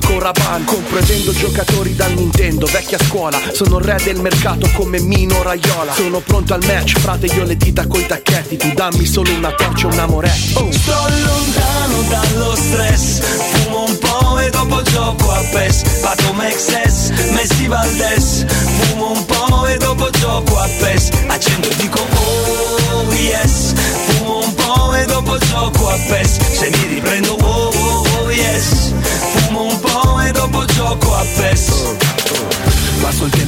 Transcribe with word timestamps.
con 0.00 0.18
Raban 0.18 0.64
Compro 0.64 0.98
e 0.98 1.02
vendo 1.02 1.32
giocatori 1.32 1.94
da 1.94 2.06
Nintendo, 2.06 2.66
vecchia 2.66 2.98
scuola. 2.98 3.40
Sono 3.52 3.78
il 3.78 3.84
re 3.84 4.00
del 4.02 4.20
mercato 4.20 4.68
come 4.74 5.00
Mino 5.00 5.42
Raiola. 5.42 5.92
Sono 5.92 6.20
pronto 6.20 6.54
al 6.54 6.64
match, 6.64 6.98
frate 6.98 7.26
io 7.26 7.44
le 7.44 7.56
dita 7.56 7.86
coi 7.86 8.06
tacchetti. 8.06 8.56
Tu 8.56 8.72
dammi 8.74 9.04
solo 9.06 9.32
una 9.32 9.52
torcia, 9.52 9.86
un 9.86 9.98
amore 9.98 10.30
oh. 10.54 10.70
Sto 10.72 10.92
lontano 10.92 12.02
dallo 12.08 12.54
stress 12.56 13.20
Fumo 13.20 13.84
un 13.84 13.98
po' 13.98 14.38
e 14.38 14.50
dopo 14.50 14.82
gioco 14.82 15.30
a 15.32 15.42
PES. 15.52 15.82
Pato 16.00 16.32
Mexes, 16.32 17.10
Messi 17.30 17.66
Valdes 17.66 18.44
Fumo 18.48 19.12
un 19.12 19.24
po' 19.24 19.66
e 19.66 19.76
dopo 19.76 20.10
gioco 20.10 20.58
a 20.58 20.68
PES. 20.78 21.08
A 21.28 21.38
100 21.38 21.77
Passo 33.18 33.26
il 33.26 33.32
tempo 33.32 33.47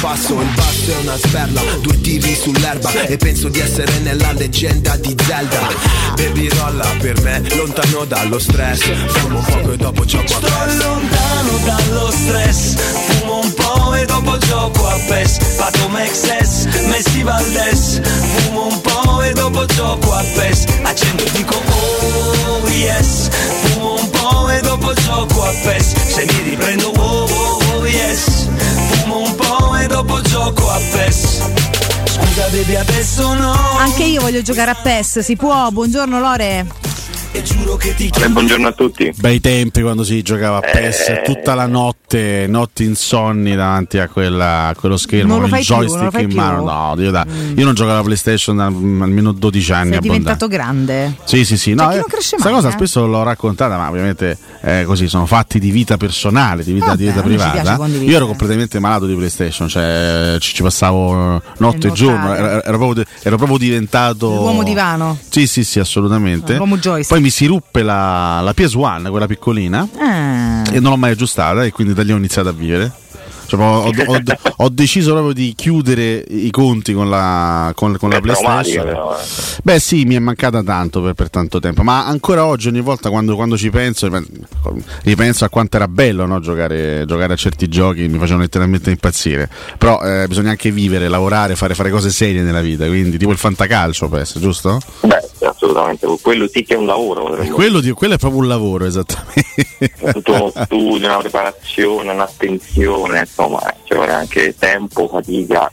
passo 0.00 0.40
Il 0.40 0.48
basso 0.54 0.90
è 0.90 0.96
una 1.00 1.16
sperla, 1.16 1.60
due 1.80 2.00
tiri 2.00 2.34
sull'erba 2.34 2.90
E 3.06 3.16
penso 3.16 3.48
di 3.48 3.60
essere 3.60 3.98
nella 4.00 4.32
leggenda 4.32 4.96
di 4.96 5.14
Zelda. 5.26 5.68
Baby 6.14 6.48
rolla 6.48 6.86
per 6.98 7.20
me, 7.22 7.42
lontano 7.54 8.04
dallo 8.04 8.38
stress 8.38 8.80
Fumo 9.08 9.38
un 9.38 9.44
poco 9.44 9.72
e 9.72 9.76
dopo 9.76 10.04
gioco 10.04 10.34
a 10.34 10.36
Sto 10.36 10.46
PES. 10.46 10.76
lontano 10.84 11.58
dallo 11.64 12.10
stress 12.10 12.74
Fumo 13.06 13.40
un 13.40 13.54
po' 13.54 13.94
e 13.94 14.04
dopo 14.06 14.38
gioco 14.38 14.86
a 14.88 14.98
PES. 15.08 15.38
Pato 15.56 15.88
Mexes, 15.88 16.66
Messi 16.86 17.22
Valdes 17.22 18.00
Fumo 18.36 18.66
un 18.68 18.80
po' 18.80 19.22
e 19.22 19.32
dopo 19.32 19.64
gioco 19.66 20.12
a 20.12 20.22
PES. 20.34 20.64
Accendo 20.82 21.24
e 21.24 21.30
dico 21.32 21.54
oh 21.54 22.68
yes 22.68 23.28
Fumo 23.62 23.94
un 24.00 24.10
po' 24.10 24.48
e 24.50 24.60
dopo 24.60 24.92
gioco 24.94 25.44
a 25.44 25.52
PES. 25.62 25.92
Se 26.14 26.24
mi 26.24 26.50
riprendo 26.50 26.88
oh 26.96 27.24
oh, 27.28 27.58
oh 27.74 27.86
yes 27.86 28.33
e 29.84 29.86
dopo 29.86 30.20
gioco 30.22 30.70
a 30.70 30.78
PES 30.92 31.42
Scusa 32.04 32.48
baby 32.50 32.74
adesso 32.76 33.34
no 33.34 33.52
Anche 33.78 34.04
io 34.04 34.20
voglio 34.22 34.40
giocare 34.42 34.70
a 34.70 34.74
PES, 34.74 35.18
si 35.20 35.36
può? 35.36 35.68
Buongiorno 35.70 36.18
Lore. 36.20 36.66
E 37.32 37.42
giuro 37.42 37.74
che 37.76 37.94
ti 37.96 38.10
Eh, 38.22 38.28
buongiorno 38.28 38.68
a 38.68 38.72
tutti. 38.72 39.12
Bei 39.16 39.40
tempi 39.40 39.82
quando 39.82 40.04
si 40.04 40.22
giocava 40.22 40.58
a 40.58 40.60
PES 40.60 41.08
Eh. 41.08 41.22
tutta 41.24 41.54
la 41.54 41.66
notte, 41.66 42.46
notti 42.46 42.84
insonni 42.84 43.56
davanti 43.56 43.98
a, 43.98 44.06
quella- 44.08 44.68
a 44.68 44.74
quello 44.76 44.96
schermo 44.96 45.34
con 45.38 45.44
il 45.46 45.50
più, 45.50 45.58
joystick 45.62 46.10
fai 46.12 46.22
in 46.22 46.28
più? 46.28 46.36
mano. 46.36 46.62
No, 46.64 47.02
io, 47.02 47.10
da- 47.10 47.26
io 47.56 47.64
non 47.64 47.74
giocavo 47.74 47.94
alla 47.96 48.04
PlayStation 48.04 48.56
da 48.56 48.70
mm, 48.70 49.02
almeno 49.02 49.32
12 49.32 49.72
anni. 49.72 49.88
Sei 49.88 49.96
abbondanti. 49.96 50.18
diventato 50.22 50.46
grande. 50.48 51.16
Sì, 51.24 51.44
sì, 51.44 51.56
sì. 51.58 51.74
Cioè, 51.76 51.84
No, 51.84 51.88
chi 51.88 51.94
eh, 51.94 51.98
non 51.98 52.06
cresce 52.08 52.30
questa 52.36 52.50
cosa 52.50 52.68
eh? 52.68 52.72
spesso 52.72 53.04
l'ho 53.06 53.22
raccontata, 53.24 53.76
ma 53.76 53.88
ovviamente 53.88 54.38
eh, 54.64 54.84
così 54.86 55.08
sono 55.08 55.26
fatti 55.26 55.58
di 55.58 55.70
vita 55.70 55.96
personale, 55.96 56.64
di 56.64 56.72
vita, 56.72 56.86
Vabbè, 56.86 56.96
di 56.96 57.04
vita 57.06 57.20
privata. 57.22 57.86
Io 57.86 58.16
ero 58.16 58.26
completamente 58.26 58.78
malato 58.78 59.06
di 59.06 59.14
PlayStation, 59.14 59.68
cioè 59.68 60.36
ci, 60.40 60.54
ci 60.54 60.62
passavo 60.62 61.40
notte 61.58 61.88
e 61.88 61.92
giorno, 61.92 62.34
ero, 62.34 62.62
ero 62.64 62.78
proprio, 62.78 63.04
ero 63.22 63.36
proprio 63.36 63.58
diventato. 63.58 64.26
L'uomo 64.28 64.62
divano. 64.62 65.18
Sì, 65.28 65.46
sì, 65.46 65.64
sì, 65.64 65.80
assolutamente. 65.80 66.56
L'uomo 66.56 66.78
joystick. 66.78 67.08
Poi 67.08 67.20
mi 67.20 67.30
si 67.30 67.46
ruppe 67.46 67.82
la, 67.82 68.40
la 68.40 68.54
PS1, 68.56 69.10
quella 69.10 69.26
piccolina, 69.26 69.86
Ah. 69.98 70.62
e 70.72 70.80
non 70.80 70.90
l'ho 70.92 70.96
mai 70.96 71.10
aggiustata, 71.12 71.64
e 71.64 71.70
quindi 71.70 71.92
da 71.92 72.02
lì 72.02 72.12
ho 72.12 72.16
iniziato 72.16 72.48
a 72.48 72.52
vivere. 72.52 72.92
Cioè, 73.56 74.06
ho, 74.06 74.12
ho- 74.14 74.22
ho- 74.56 74.68
deciso 74.68 75.12
proprio 75.12 75.32
di 75.32 75.52
chiudere 75.56 76.24
i 76.28 76.50
conti 76.50 76.92
con 76.92 77.08
la, 77.08 77.72
con, 77.74 77.96
con 77.98 78.10
la 78.10 78.16
È 78.16 78.20
PlayStation. 78.20 78.84
però, 78.84 79.16
eh. 79.16 79.22
Beh, 79.62 79.78
sì, 79.78 80.04
mi 80.04 80.14
è 80.14 80.18
mancata 80.18 80.62
tanto 80.62 81.00
per, 81.02 81.14
per 81.14 81.30
tanto 81.30 81.60
tempo, 81.60 81.82
ma 81.82 82.06
ancora 82.06 82.44
oggi, 82.46 82.68
ogni 82.68 82.80
volta 82.80 83.10
quando, 83.10 83.34
quando 83.36 83.56
ci 83.56 83.70
penso, 83.70 84.08
ripenso 85.02 85.44
a 85.44 85.48
quanto 85.48 85.76
era 85.76 85.88
bello 85.88 86.26
no, 86.26 86.40
giocare, 86.40 87.04
giocare 87.06 87.32
a 87.32 87.36
certi 87.36 87.68
giochi, 87.68 88.08
mi 88.08 88.18
facevano 88.18 88.42
letteralmente 88.42 88.90
impazzire. 88.90 89.48
Però 89.78 90.00
eh, 90.02 90.26
bisogna 90.28 90.50
anche 90.50 90.70
vivere, 90.70 91.08
lavorare, 91.08 91.56
fare, 91.56 91.74
fare 91.74 91.90
cose 91.90 92.10
serie 92.10 92.42
nella 92.42 92.60
vita, 92.60 92.86
quindi 92.86 93.16
tipo 93.18 93.30
il 93.32 93.38
fantacalcio, 93.38 94.08
penso, 94.08 94.40
giusto? 94.40 94.80
Beh, 95.00 95.46
assolutamente, 95.46 96.06
quello 96.20 96.48
sì 96.48 96.62
che 96.64 96.74
è 96.74 96.76
un 96.76 96.86
lavoro. 96.86 97.24
potremmo 97.24 97.54
Quello, 97.54 97.80
di- 97.80 97.90
quello 97.92 98.14
è 98.14 98.18
proprio 98.18 98.40
un 98.40 98.48
lavoro, 98.48 98.84
esattamente. 98.86 99.42
dire. 99.78 100.12
Tutto 100.12 100.32
uno 100.32 100.52
studio, 100.64 101.06
una 101.08 101.18
preparazione, 101.18 102.12
un'attenzione, 102.12 103.20
insomma, 103.20 103.43
ci 103.84 103.94
vuole 103.94 104.12
anche 104.12 104.54
tempo, 104.58 105.08
fatica. 105.08 105.70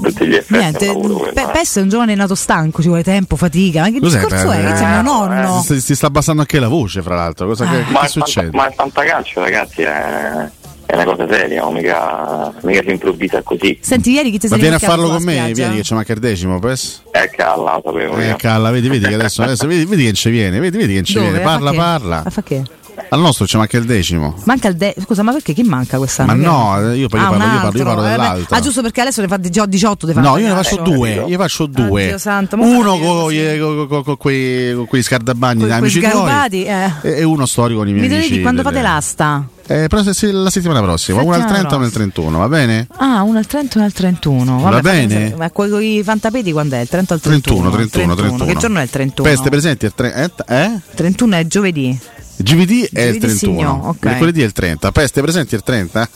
Tutti 0.00 0.26
gli 0.28 0.34
effetti 0.34 0.58
Niente, 0.60 0.86
è 0.86 0.88
un 0.90 1.02
lavoro 1.10 1.30
Pe- 1.32 1.42
eh. 1.42 1.48
PES 1.50 1.78
è 1.78 1.80
un 1.80 1.88
giovane 1.88 2.14
nato 2.14 2.34
stanco, 2.36 2.82
ci 2.82 2.88
vuole 2.88 3.02
tempo, 3.02 3.34
fatica. 3.36 3.80
Ma 3.80 3.90
che 3.90 3.98
Cos'è, 3.98 4.18
discorso 4.20 4.48
per- 4.48 4.64
è? 4.64 4.70
Che 4.70 4.76
sei 4.76 4.86
mio 4.86 5.02
nonno. 5.02 5.62
Si, 5.62 5.80
si 5.80 5.94
sta 5.96 6.06
abbassando 6.06 6.42
anche 6.42 6.60
la 6.60 6.68
voce, 6.68 7.02
fra 7.02 7.16
l'altro. 7.16 7.46
Cosa 7.48 7.66
che, 7.68 7.84
che 7.84 7.90
Ma, 7.90 8.02
il 8.02 8.08
succede? 8.08 8.50
ma 8.52 8.68
il 8.68 8.74
fantacalcio, 8.74 9.40
ragazzi, 9.40 9.82
è, 9.82 10.50
è 10.86 10.94
una 10.94 11.04
cosa 11.04 11.26
seria, 11.28 11.68
mica, 11.70 12.52
mica 12.62 12.82
si 12.84 12.90
improvvisa 12.90 13.42
così. 13.42 13.76
Senti, 13.80 14.12
ieri 14.12 14.30
chi 14.30 14.38
ti 14.38 14.46
Ma 14.46 14.52
sei 14.52 14.60
vieni 14.60 14.74
a 14.76 14.78
farlo 14.78 15.08
con 15.08 15.22
me, 15.22 15.32
spiaggia? 15.32 15.52
vieni 15.54 15.76
che 15.76 15.82
c'è 15.82 15.94
manca 15.96 16.12
il 16.12 16.18
decimo, 16.20 16.58
PES? 16.60 17.02
È 17.10 17.30
calla, 17.30 17.80
sapevo 17.82 18.16
Eh, 18.18 18.26
io. 18.28 18.36
calla, 18.36 18.70
vedi, 18.70 18.88
vedi 18.88 19.06
che 19.08 19.14
adesso, 19.14 19.42
adesso 19.42 19.66
vedi, 19.66 19.84
vedi 19.84 20.04
che 20.04 20.12
ci 20.12 20.30
viene, 20.30 20.60
vedi, 20.60 20.76
vedi 20.76 20.94
che 20.94 21.02
ci 21.02 21.14
Dove? 21.14 21.26
viene, 21.30 21.40
parla, 21.42 21.70
che? 21.72 21.76
parla. 21.76 22.22
A 22.24 22.30
fa 22.30 22.42
che? 22.42 22.62
Al 23.10 23.20
nostro 23.20 23.46
c'è 23.46 23.56
manca 23.56 23.76
il 23.78 23.84
decimo. 23.84 24.34
Manca 24.44 24.68
il 24.68 24.76
de- 24.76 24.94
Scusa, 25.02 25.22
ma 25.22 25.32
perché 25.32 25.52
chi 25.54 25.62
manca 25.62 25.96
quest'anno? 25.98 26.34
Ma 26.34 26.42
no, 26.78 26.92
io 26.92 27.08
poi 27.08 27.20
io 27.20 27.26
Ah, 27.26 27.30
parlo, 27.30 27.44
io 27.44 27.60
parlo, 27.60 27.78
io 27.78 27.84
parlo 27.84 28.04
Eh, 28.06 28.10
dell'altro. 28.10 28.56
Ah, 28.56 28.60
giusto 28.60 28.82
perché 28.82 29.00
adesso 29.00 29.20
ne 29.20 29.28
fa 29.28 29.36
di- 29.38 29.50
già 29.50 29.64
18 29.66 30.06
di 30.06 30.12
No, 30.14 30.36
io 30.36 30.48
ne 30.48 30.54
faccio 30.54 30.76
due, 30.82 31.24
io 31.26 31.38
faccio 31.38 31.66
due. 31.66 32.04
Oddio 32.04 32.18
santo, 32.18 32.56
uno 32.58 32.98
con, 32.98 33.86
con- 33.88 34.04
con 34.04 34.16
quei, 34.16 34.74
quei 34.86 35.02
scardabagni 35.02 35.66
da 35.66 35.76
amici 35.76 35.98
sgarubati, 36.00 36.64
eh. 36.64 36.92
e, 37.02 37.22
uno 37.22 37.46
storico 37.46 37.78
con 37.80 37.88
i 37.88 37.92
miei 37.92 38.08
Mi 38.08 38.14
amici. 38.14 38.28
dire 38.30 38.42
quando 38.42 38.62
fate 38.62 38.82
l'asta? 38.82 39.46
Eh, 39.70 39.86
però 39.88 40.02
se- 40.02 40.14
se- 40.14 40.32
la 40.32 40.48
settimana 40.50 40.80
prossima, 40.80 41.20
una 41.22 41.34
al 41.36 41.40
Settimana 41.42 41.68
30 41.68 41.74
e 41.74 41.76
una 41.76 41.86
al 41.86 41.92
31, 41.92 42.38
va 42.38 42.48
bene? 42.48 42.86
Ah, 42.96 43.22
uno 43.22 43.38
al 43.38 43.46
30 43.46 43.74
e 43.74 43.76
uno 43.78 43.86
al 43.86 43.92
31. 43.92 44.58
Va 44.60 44.70
Vabbè, 44.70 44.80
bene? 44.82 45.00
fammi 45.00 45.12
sapere. 45.12 45.36
Ma 45.36 45.50
con 45.50 45.82
i 45.82 46.02
fantapeti 46.02 46.52
quando 46.52 46.76
è? 46.76 46.80
Il 46.80 46.88
30 46.88 47.14
al 47.14 47.20
31? 47.20 47.70
31, 47.70 48.14
31, 48.14 48.14
31. 48.14 48.44
Che 48.52 48.58
giorno 48.58 48.78
è 48.78 48.82
il 48.82 48.90
31? 48.90 49.28
Peste 49.28 49.50
presenti 49.50 49.84
il 49.84 49.92
tre- 49.94 50.14
eh? 50.46 50.54
eh? 50.54 50.80
31 50.94 51.36
è 51.36 51.46
giovedì. 51.46 51.98
GVD 52.40 52.88
è 52.92 53.02
il 53.02 53.12
GVD 53.14 53.20
31, 53.20 53.36
signor, 53.36 53.78
ok. 53.88 54.04
mercoledì 54.04 54.42
è 54.42 54.44
il 54.44 54.52
30. 54.52 54.92
Peste 54.92 55.20
presenti 55.20 55.54
il 55.54 55.62
30? 55.62 56.08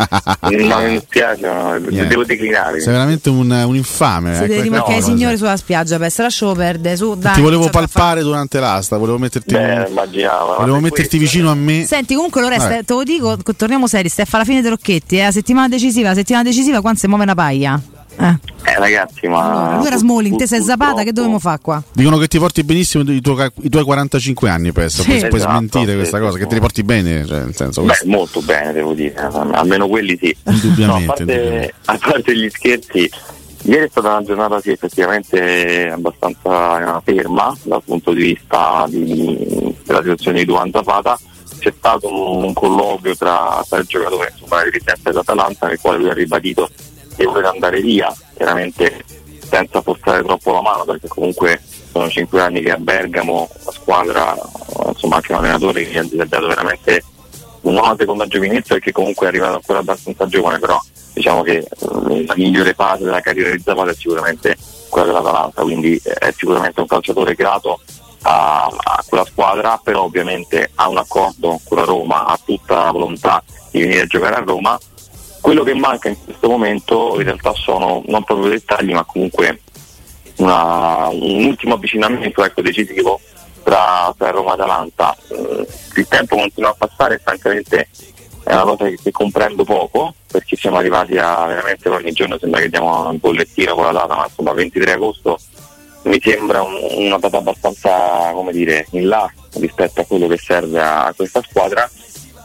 No, 0.52 0.80
mi 0.80 0.90
dispiace, 0.98 1.40
no, 1.46 1.74
Niente. 1.76 2.06
devo 2.06 2.24
declinare. 2.24 2.80
Sei 2.80 2.92
veramente 2.92 3.28
un, 3.30 3.50
un 3.50 3.74
infame. 3.76 4.34
Si 4.34 4.42
eh, 4.42 4.46
deve 4.46 4.54
que- 4.54 4.62
rimorchiare 4.62 4.98
i 4.98 5.00
no, 5.00 5.06
signori 5.06 5.36
sulla 5.36 5.56
spiaggia, 5.56 5.98
per 5.98 6.10
se 6.10 6.22
lasciamo 6.22 6.52
perdere. 6.52 6.96
Su, 6.96 7.14
dai, 7.16 7.34
Ti 7.34 7.40
volevo 7.40 7.68
palpare 7.70 8.22
durante 8.22 8.60
l'asta, 8.60 8.96
volevo 8.96 9.18
metterti, 9.18 9.54
Beh, 9.54 9.88
immaginavo. 9.88 10.56
volevo 10.58 10.80
metterti 10.80 11.16
questo- 11.16 11.36
vicino 11.36 11.50
a 11.50 11.54
me. 11.54 11.84
Senti, 11.86 12.14
comunque 12.14 12.40
Loresta, 12.40 12.68
Vabbè. 12.68 12.84
te 12.84 12.92
lo 12.92 13.02
dico, 13.02 13.36
co- 13.42 13.54
torniamo 13.54 13.86
seri, 13.86 14.08
stai 14.08 14.24
a 14.24 14.28
fare 14.28 14.44
la 14.44 14.48
fine 14.48 14.60
dei 14.62 14.70
Rocchetti, 14.70 15.16
è 15.16 15.24
la 15.24 15.32
settimana 15.32 15.68
decisiva, 15.68 16.08
la 16.10 16.14
settimana 16.14 16.44
decisiva 16.44 16.80
quando 16.80 16.98
si 16.98 17.06
muove 17.08 17.22
una 17.24 17.34
paia. 17.34 17.80
Eh. 18.22 18.70
Eh, 18.70 18.78
ragazzi, 18.78 19.26
ma. 19.26 19.40
Allora, 19.50 19.76
lui 19.78 19.86
era 19.88 19.96
Smalling, 19.96 20.36
te 20.36 20.46
sei 20.46 20.62
Zapata, 20.62 21.02
che 21.02 21.12
dovevamo 21.12 21.38
fare 21.40 21.58
qua? 21.60 21.82
Dicono 21.92 22.18
che 22.18 22.28
ti 22.28 22.38
porti 22.38 22.62
benissimo 22.62 23.02
i 23.10 23.20
tuoi, 23.20 23.50
i 23.62 23.68
tuoi 23.68 23.82
45 23.84 24.48
anni, 24.48 24.72
Pessa. 24.72 25.02
Sì. 25.02 25.08
Puoi, 25.08 25.18
puoi 25.28 25.40
Esatto, 25.40 25.56
smentire 25.56 25.90
sì, 25.90 25.96
questa 25.96 26.16
sì, 26.18 26.22
cosa, 26.22 26.36
sì. 26.36 26.42
che 26.42 26.46
te 26.48 26.54
li 26.54 26.60
porti 26.60 26.82
bene, 26.84 27.26
cioè, 27.26 27.38
nel 27.40 27.54
senso, 27.56 27.80
Beh, 27.80 27.86
questo- 27.88 28.06
molto 28.08 28.40
bene, 28.42 28.72
devo 28.72 28.92
dire. 28.94 29.14
Almeno 29.16 29.88
quelli 29.88 30.16
sì. 30.20 30.36
Indubbiamente, 30.46 30.86
No, 30.86 30.94
a, 30.94 31.06
parte, 31.06 31.22
indubbiamente. 31.22 31.74
a 31.84 31.98
parte 31.98 32.36
gli 32.36 32.48
scherzi, 32.50 33.10
ieri 33.64 33.84
è 33.84 33.88
stata 33.90 34.08
una 34.10 34.22
giornata 34.22 34.60
sì, 34.60 34.70
effettivamente 34.70 35.90
abbastanza 35.92 37.00
ferma 37.04 37.56
dal 37.62 37.82
punto 37.84 38.12
di 38.12 38.22
vista 38.22 38.84
di- 38.88 39.74
della 39.84 40.00
situazione 40.00 40.38
di 40.38 40.44
Duan 40.44 40.70
Zapata. 40.72 41.18
C'è 41.58 41.72
stato 41.76 42.08
un, 42.08 42.44
un 42.44 42.52
colloquio 42.54 43.14
tra, 43.16 43.64
tra 43.68 43.78
il 43.78 43.86
giocatore 43.86 44.32
insomma, 44.32 44.56
la 44.56 44.64
dirigenza 44.64 45.10
dell'Atalanta 45.10 45.68
nel 45.68 45.78
quale 45.80 45.98
lui 45.98 46.08
ha 46.10 46.12
ribadito 46.14 46.68
che 47.16 47.24
vuole 47.24 47.46
andare 47.46 47.80
via, 47.80 48.14
chiaramente 48.34 49.04
senza 49.40 49.82
forzare 49.82 50.22
troppo 50.22 50.52
la 50.52 50.62
mano 50.62 50.84
perché 50.84 51.08
comunque 51.08 51.60
sono 51.90 52.08
cinque 52.08 52.40
anni 52.40 52.62
che 52.62 52.70
a 52.70 52.78
Bergamo 52.78 53.48
la 53.64 53.70
squadra, 53.70 54.34
insomma 54.88 55.16
anche 55.16 55.32
un 55.32 55.38
allenatore 55.38 55.86
che 55.86 56.04
gli 56.06 56.20
ha 56.20 56.24
dato 56.24 56.46
veramente 56.46 57.04
una 57.62 57.94
seconda 57.98 58.26
giovinezza 58.26 58.74
perché 58.74 58.92
comunque 58.92 59.26
è 59.26 59.28
arrivato 59.28 59.56
ancora 59.56 59.80
abbastanza 59.80 60.26
giovane, 60.26 60.58
però 60.58 60.80
diciamo 61.12 61.42
che 61.42 61.58
eh, 61.58 62.24
la 62.26 62.34
migliore 62.34 62.72
fase 62.72 63.04
della 63.04 63.20
carriera 63.20 63.50
di 63.50 63.62
Zapata 63.62 63.90
è 63.90 63.94
sicuramente 63.94 64.56
quella 64.88 65.06
dell'Atalanta, 65.08 65.62
quindi 65.62 66.00
è 66.02 66.32
sicuramente 66.34 66.80
un 66.80 66.86
calciatore 66.86 67.34
grato 67.34 67.80
a, 68.22 68.64
a 68.66 69.04
quella 69.06 69.24
squadra, 69.24 69.80
però 69.82 70.02
ovviamente 70.02 70.70
ha 70.74 70.88
un 70.88 70.98
accordo 70.98 71.60
con 71.64 71.78
la 71.78 71.84
Roma, 71.84 72.24
ha 72.26 72.38
tutta 72.42 72.84
la 72.84 72.90
volontà 72.90 73.42
di 73.70 73.80
venire 73.80 74.02
a 74.02 74.06
giocare 74.06 74.36
a 74.36 74.42
Roma. 74.44 74.78
Quello 75.42 75.64
che 75.64 75.74
manca 75.74 76.08
in 76.08 76.16
questo 76.24 76.48
momento 76.48 77.16
in 77.18 77.24
realtà 77.24 77.52
sono 77.52 78.02
non 78.06 78.22
proprio 78.24 78.48
dettagli, 78.48 78.92
ma 78.92 79.04
comunque 79.04 79.60
una- 80.36 81.08
un 81.08 81.44
ultimo 81.44 81.74
avvicinamento 81.74 82.42
ecco, 82.44 82.62
decisivo 82.62 83.20
tra, 83.64 84.14
tra 84.16 84.30
Roma 84.30 84.50
e 84.52 84.54
Atalanta. 84.54 85.16
Eh, 85.28 85.66
il 85.96 86.06
tempo 86.08 86.36
continua 86.36 86.70
a 86.70 86.74
passare 86.78 87.20
francamente 87.22 87.88
è 88.44 88.52
una 88.54 88.62
cosa 88.64 88.84
che, 88.86 88.98
che 89.02 89.10
comprendo 89.10 89.62
poco 89.64 90.14
perché 90.30 90.56
siamo 90.56 90.78
arrivati 90.78 91.16
a 91.18 91.44
veramente 91.46 91.88
ogni 91.88 92.10
giorno 92.12 92.38
sembra 92.38 92.60
che 92.60 92.68
diamo 92.70 93.08
un 93.08 93.18
bollettino 93.18 93.74
con 93.74 93.84
la 93.84 93.92
data, 93.92 94.14
ma 94.14 94.24
insomma 94.24 94.52
23 94.52 94.92
agosto 94.92 95.38
mi 96.04 96.18
sembra 96.20 96.62
un- 96.62 96.78
una 97.04 97.18
data 97.18 97.36
abbastanza 97.38 98.30
come 98.32 98.52
dire 98.52 98.86
in 98.90 99.08
là 99.08 99.30
rispetto 99.54 100.00
a 100.00 100.04
quello 100.04 100.26
che 100.28 100.38
serve 100.38 100.80
a 100.80 101.12
questa 101.16 101.42
squadra. 101.48 101.88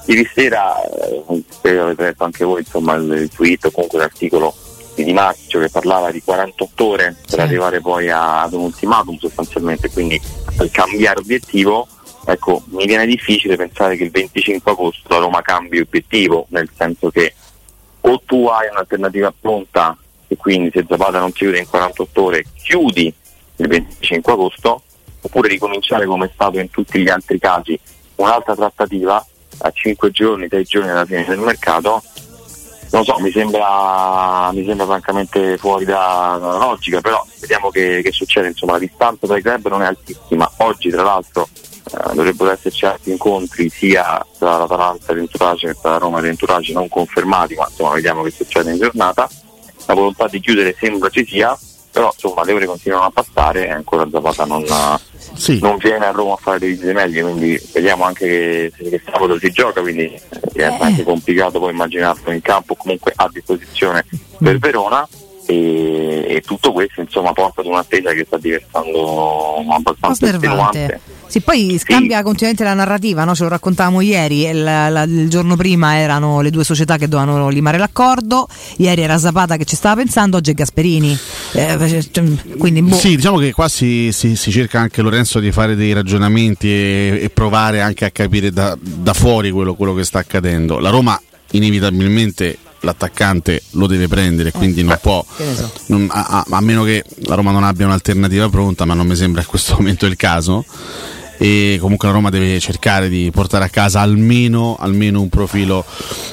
Ieri 0.07 0.29
sera, 0.33 0.81
eh, 0.83 1.43
spero 1.49 1.83
avete 1.83 2.03
letto 2.03 2.23
anche 2.23 2.45
voi 2.45 2.61
insomma, 2.61 2.93
il, 2.95 3.29
tweet 3.33 3.65
o 3.65 3.71
comunque 3.71 3.99
l'articolo 3.99 4.53
di 4.95 5.03
Di 5.03 5.11
Marzio 5.13 5.59
che 5.59 5.69
parlava 5.69 6.11
di 6.11 6.21
48 6.23 6.85
ore 6.85 7.15
per 7.29 7.39
Sì. 7.39 7.39
arrivare 7.41 7.81
poi 7.81 8.09
a- 8.09 8.41
ad 8.43 8.53
un 8.53 8.61
ultimatum 8.61 9.17
sostanzialmente, 9.17 9.91
quindi 9.91 10.19
per 10.55 10.71
cambiare 10.71 11.19
obiettivo, 11.19 11.87
ecco, 12.25 12.63
mi 12.69 12.85
viene 12.85 13.05
difficile 13.05 13.57
pensare 13.57 13.95
che 13.97 14.03
il 14.05 14.11
25 14.11 14.71
agosto 14.71 15.07
la 15.09 15.17
Roma 15.19 15.41
cambi 15.41 15.79
obiettivo, 15.79 16.47
nel 16.49 16.69
senso 16.75 17.09
che 17.11 17.33
o 17.99 18.21
tu 18.25 18.47
hai 18.47 18.69
un'alternativa 18.71 19.33
pronta 19.39 19.95
e 20.29 20.35
quindi 20.37 20.71
se 20.73 20.85
Zapata 20.87 21.19
non 21.19 21.31
chiude 21.33 21.59
in 21.59 21.67
48 21.67 22.23
ore 22.23 22.45
chiudi 22.63 23.13
il 23.57 23.67
25 23.67 24.31
agosto, 24.31 24.81
oppure 25.21 25.49
ricominciare 25.49 26.05
come 26.05 26.27
è 26.27 26.31
stato 26.33 26.59
in 26.59 26.69
tutti 26.69 26.99
gli 27.01 27.09
altri 27.09 27.37
casi 27.39 27.77
un'altra 28.15 28.55
trattativa 28.55 29.23
a 29.59 29.71
5 29.71 30.11
giorni, 30.11 30.47
6 30.49 30.63
giorni 30.63 30.89
alla 30.89 31.05
fine 31.05 31.25
del 31.25 31.39
mercato, 31.39 32.01
non 32.91 33.03
so, 33.03 33.17
mi 33.19 33.31
sembra, 33.31 34.49
mi 34.53 34.63
sembra 34.65 34.85
francamente 34.85 35.57
fuori 35.57 35.83
da- 35.83 36.37
dalla 36.39 36.57
logica, 36.57 37.01
però 37.01 37.25
vediamo 37.39 37.69
che, 37.69 38.01
che 38.01 38.11
succede, 38.11 38.47
insomma 38.47 38.73
la 38.73 38.79
distanza 38.79 39.27
tra 39.27 39.37
i 39.37 39.41
club 39.41 39.67
non 39.67 39.81
è 39.81 39.85
altissima, 39.85 40.49
oggi 40.57 40.89
tra 40.89 41.03
l'altro 41.03 41.47
eh, 41.53 42.13
dovrebbero 42.13 42.51
esserci 42.51 42.85
altri 42.85 43.11
incontri 43.11 43.69
sia 43.69 44.25
tra 44.37 44.57
l'Atalanta 44.57 45.11
e 45.11 45.15
l'Entourage 45.15 45.67
che 45.67 45.77
tra 45.81 45.97
Roma 45.97 46.19
e 46.19 46.21
l'Entourage 46.21 46.73
non 46.73 46.87
confermati, 46.87 47.55
ma 47.55 47.67
insomma 47.69 47.93
vediamo 47.93 48.23
che 48.23 48.31
succede 48.31 48.71
in 48.71 48.77
giornata, 48.77 49.29
la 49.85 49.93
volontà 49.93 50.27
di 50.27 50.39
chiudere 50.39 50.75
sembra 50.77 51.09
ci 51.09 51.25
sia, 51.25 51.57
però 51.91 52.09
insomma 52.13 52.43
le 52.45 52.53
ore 52.53 52.65
continuano 52.65 53.05
a 53.05 53.11
passare 53.11 53.67
e 53.67 53.71
ancora 53.71 54.07
Zapata 54.09 54.45
non, 54.45 54.63
Sì. 55.37 55.59
non 55.61 55.77
viene 55.77 56.05
a 56.05 56.11
Roma 56.11 56.33
a 56.33 56.37
fare 56.37 56.59
dei 56.59 56.93
medie, 56.93 57.21
quindi 57.21 57.61
vediamo 57.73 58.03
anche 58.03 58.71
che, 58.75 58.89
che 58.89 59.01
sabato 59.05 59.37
si 59.39 59.51
gioca, 59.51 59.81
quindi 59.81 60.05
eh, 60.05 60.21
diventa 60.51 60.85
anche 60.85 61.03
complicato 61.03 61.59
poi 61.59 61.71
immaginarlo 61.71 62.31
in 62.31 62.41
campo 62.41 62.75
comunque 62.75 63.13
a 63.15 63.29
disposizione 63.31 64.05
per 64.39 64.57
Verona 64.57 65.07
e, 65.45 66.25
e 66.27 66.41
tutto 66.41 66.71
questo 66.73 67.01
insomma 67.01 67.31
porta 67.33 67.61
ad 67.61 67.67
un'attesa 67.67 68.11
che 68.11 68.25
sta 68.25 68.37
diventando 68.37 69.63
abbastanza 69.69 70.27
estenuante. 70.27 70.99
Sì, 71.27 71.41
poi 71.41 71.77
scambia 71.77 72.23
continuamente 72.23 72.63
la 72.63 72.73
narrativa, 72.73 73.23
no? 73.25 73.35
ce 73.35 73.43
lo 73.43 73.49
raccontavamo 73.49 73.99
ieri, 74.01 74.45
il, 74.47 74.63
la- 74.63 75.03
il 75.03 75.29
giorno 75.29 75.55
prima 75.55 75.97
erano 75.97 76.41
le 76.41 76.49
due 76.49 76.63
società 76.63 76.97
che 76.97 77.07
dovevano 77.07 77.49
limare 77.49 77.77
l'accordo, 77.77 78.47
ieri 78.77 79.01
era 79.01 79.17
Zapata 79.17 79.57
che 79.57 79.65
ci 79.65 79.75
stava 79.75 80.01
pensando, 80.01 80.37
oggi 80.37 80.51
è 80.51 80.53
Gasperini. 80.53 81.17
Eh, 81.53 82.07
quindi 82.57 82.81
boh. 82.81 82.95
Sì, 82.95 83.15
diciamo 83.17 83.37
che 83.37 83.51
qua 83.51 83.67
si, 83.67 84.09
si- 84.13 84.35
si 84.35 84.51
cerca 84.51 84.79
anche 84.79 85.01
Lorenzo 85.01 85.39
di 85.39 85.51
fare 85.51 85.75
dei 85.75 85.91
ragionamenti 85.93 86.67
e, 86.69 87.19
e 87.23 87.29
provare 87.29 87.81
anche 87.81 88.05
a 88.05 88.09
capire 88.11 88.51
da, 88.51 88.77
da 88.79 89.13
fuori 89.13 89.51
quello, 89.51 89.75
quello 89.75 89.93
che 89.93 90.03
sta 90.05 90.19
accadendo. 90.19 90.79
La 90.79 90.89
Roma 90.89 91.19
inevitabilmente 91.51 92.57
l'attaccante 92.81 93.63
lo 93.71 93.87
deve 93.87 94.07
prendere, 94.07 94.51
quindi 94.51 94.83
non 94.83 94.97
può, 95.01 95.23
ne 95.37 95.55
so. 95.55 95.71
non- 95.87 96.07
a, 96.11 96.25
a- 96.25 96.45
a 96.47 96.61
meno 96.61 96.83
che 96.83 97.03
la 97.25 97.35
Roma 97.35 97.51
non 97.51 97.63
abbia 97.63 97.85
un'alternativa 97.85 98.47
pronta, 98.49 98.85
ma 98.85 98.93
non 98.93 99.07
mi 99.07 99.15
sembra 99.15 99.41
in 99.41 99.47
questo 99.47 99.75
momento 99.77 100.05
il 100.05 100.15
caso. 100.15 100.63
E 101.37 101.77
comunque 101.79 102.07
la 102.07 102.13
Roma 102.15 102.29
deve 102.29 102.59
cercare 102.59 103.09
di 103.09 103.29
portare 103.31 103.65
a 103.65 103.69
casa 103.69 104.01
almeno, 104.01 104.75
almeno 104.79 105.21
un 105.21 105.29
profilo 105.29 105.85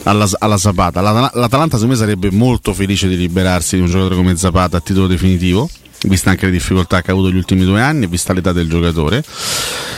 alla, 0.04 0.28
alla 0.38 0.56
Zapata. 0.56 1.00
L'Ata- 1.00 1.38
L'Atalanta 1.38 1.76
secondo 1.76 1.94
me 1.94 1.98
sarebbe 1.98 2.30
molto 2.30 2.72
felice 2.72 3.08
di 3.08 3.16
liberarsi 3.16 3.76
di 3.76 3.82
un 3.82 3.88
giocatore 3.88 4.16
come 4.16 4.36
Zapata 4.36 4.78
a 4.78 4.80
titolo 4.80 5.06
definitivo, 5.06 5.68
vista 6.08 6.30
anche 6.30 6.46
le 6.46 6.52
difficoltà 6.52 7.02
che 7.02 7.10
ha 7.10 7.12
avuto 7.12 7.28
negli 7.28 7.38
ultimi 7.38 7.64
due 7.64 7.80
anni 7.80 8.04
e 8.04 8.08
vista 8.08 8.32
l'età 8.32 8.52
del 8.52 8.68
giocatore. 8.68 9.22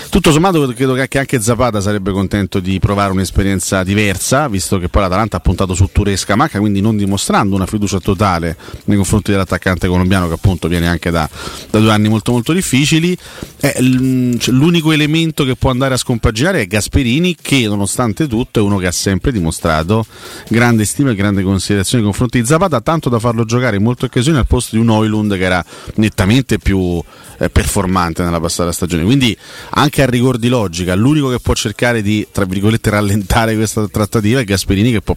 Tutto 0.08 0.30
sommato 0.32 0.66
credo 0.74 0.94
che 0.94 1.08
che 1.08 1.18
anche 1.18 1.40
Zapata 1.40 1.80
sarebbe 1.80 2.12
contento 2.12 2.60
di 2.60 2.78
provare 2.78 3.12
un'esperienza 3.12 3.82
diversa, 3.82 4.48
visto 4.48 4.78
che 4.78 4.88
poi 4.88 5.02
l'Atalanta 5.02 5.38
ha 5.38 5.40
puntato 5.40 5.74
su 5.74 5.88
Turesca 5.90 6.36
Macca, 6.36 6.58
quindi 6.58 6.80
non 6.80 6.96
dimostrando 6.96 7.54
una 7.54 7.66
fiducia 7.66 7.98
totale 8.00 8.56
nei 8.84 8.96
confronti 8.96 9.30
dell'attaccante 9.30 9.88
colombiano 9.88 10.28
che 10.28 10.34
appunto 10.34 10.68
viene 10.68 10.88
anche 10.88 11.10
da, 11.10 11.28
da 11.70 11.78
due 11.78 11.90
anni 11.90 12.08
molto 12.08 12.32
molto 12.32 12.52
difficili. 12.52 13.16
Eh, 13.60 14.36
cioè, 14.38 14.54
l'unico 14.54 14.92
elemento 14.92 15.44
che 15.44 15.56
può 15.56 15.70
andare 15.70 15.94
a 15.94 15.96
scompaginare 15.96 16.62
è 16.62 16.66
Gasperini 16.66 17.36
che 17.40 17.66
nonostante 17.66 18.26
tutto 18.26 18.60
è 18.60 18.62
uno 18.62 18.78
che 18.78 18.86
ha 18.86 18.92
sempre 18.92 19.32
dimostrato 19.32 20.04
grande 20.48 20.84
stima 20.84 21.10
e 21.10 21.14
grande 21.14 21.42
considerazione 21.42 22.02
nei 22.02 22.10
confronti 22.10 22.40
di 22.40 22.46
Zapata, 22.46 22.80
tanto 22.80 23.08
da 23.08 23.18
farlo 23.18 23.44
giocare 23.44 23.76
in 23.76 23.82
molte 23.82 24.06
occasioni 24.06 24.38
al 24.38 24.46
posto 24.46 24.76
di 24.76 24.82
un 24.82 24.88
Oilund 24.88 25.36
che 25.36 25.44
era 25.44 25.64
nettamente 25.94 26.58
più 26.58 27.02
eh, 27.38 27.50
performante 27.50 28.22
nella 28.22 28.40
passata 28.40 28.72
stagione. 28.72 29.04
Quindi 29.04 29.36
anche 29.70 30.02
a 30.02 30.05
rigor 30.06 30.38
di 30.38 30.48
logica, 30.48 30.94
l'unico 30.94 31.28
che 31.28 31.38
può 31.40 31.54
cercare 31.54 32.02
di, 32.02 32.26
tra 32.30 32.44
virgolette, 32.44 32.90
rallentare 32.90 33.54
questa 33.54 33.86
trattativa 33.88 34.40
è 34.40 34.44
Gasperini 34.44 34.92
che 34.92 35.00
può 35.00 35.14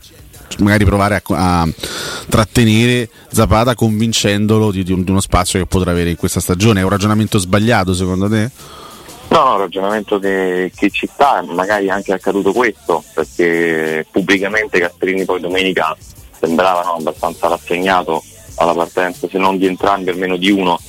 magari 0.57 0.83
provare 0.83 1.15
a, 1.15 1.61
a 1.61 1.69
trattenere 2.27 3.09
Zapata 3.31 3.75
convincendolo 3.75 4.71
di, 4.71 4.83
di 4.83 4.91
un- 4.91 5.05
uno 5.07 5.21
spazio 5.21 5.59
che 5.59 5.65
potrà 5.65 5.91
avere 5.91 6.09
in 6.09 6.15
questa 6.15 6.39
stagione. 6.39 6.81
È 6.81 6.83
un 6.83 6.89
ragionamento 6.89 7.37
sbagliato 7.37 7.93
secondo 7.93 8.27
te? 8.27 8.49
No, 9.29 9.53
il 9.53 9.59
ragionamento 9.59 10.17
che, 10.17 10.71
che 10.75 10.89
ci 10.89 11.07
sta, 11.11 11.43
magari 11.47 11.89
anche 11.89 12.11
è 12.11 12.15
accaduto 12.15 12.51
questo, 12.51 13.03
perché 13.13 14.05
pubblicamente 14.11 14.79
Gasperini 14.79 15.23
poi 15.23 15.39
domenica 15.39 15.95
sembrava 16.39 16.81
no, 16.83 16.95
abbastanza 16.95 17.47
rassegnato 17.47 18.23
alla 18.55 18.73
partenza, 18.73 19.27
se 19.29 19.37
non 19.37 19.57
di 19.57 19.67
entrambi, 19.67 20.09
almeno 20.09 20.35
di 20.35 20.49
uno, 20.49 20.79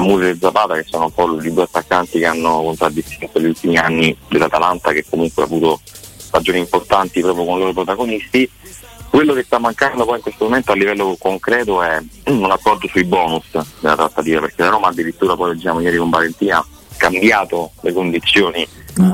Murri 0.00 0.30
e 0.30 0.36
Zapata, 0.40 0.74
che 0.74 0.84
sono 0.88 1.04
un 1.04 1.12
po' 1.12 1.40
i 1.40 1.52
due 1.52 1.64
attaccanti 1.64 2.18
che 2.18 2.26
hanno 2.26 2.62
contraddistinto 2.62 3.40
gli 3.40 3.46
ultimi 3.46 3.76
anni 3.76 4.16
dell'Atalanta, 4.28 4.92
che 4.92 5.04
comunque 5.08 5.42
ha 5.42 5.46
avuto 5.46 5.80
stagioni 6.16 6.58
importanti 6.58 7.20
proprio 7.20 7.44
con 7.44 7.56
i 7.56 7.60
loro 7.60 7.72
protagonisti. 7.72 8.50
Quello 9.08 9.32
che 9.34 9.44
sta 9.44 9.58
mancando 9.58 10.04
poi 10.04 10.16
in 10.16 10.22
questo 10.22 10.44
momento 10.44 10.72
a 10.72 10.74
livello 10.74 11.16
concreto 11.18 11.82
è 11.82 12.02
un 12.26 12.50
accordo 12.50 12.88
sui 12.88 13.04
bonus 13.04 13.44
della 13.78 13.94
trattativa, 13.94 14.40
perché 14.40 14.62
la 14.62 14.70
Roma 14.70 14.88
addirittura 14.88 15.36
poi 15.36 15.54
leggiamo 15.54 15.80
ieri 15.80 15.96
con 15.96 16.10
Valentina 16.10 16.64
cambiato 16.96 17.72
le 17.82 17.92
condizioni 17.92 18.66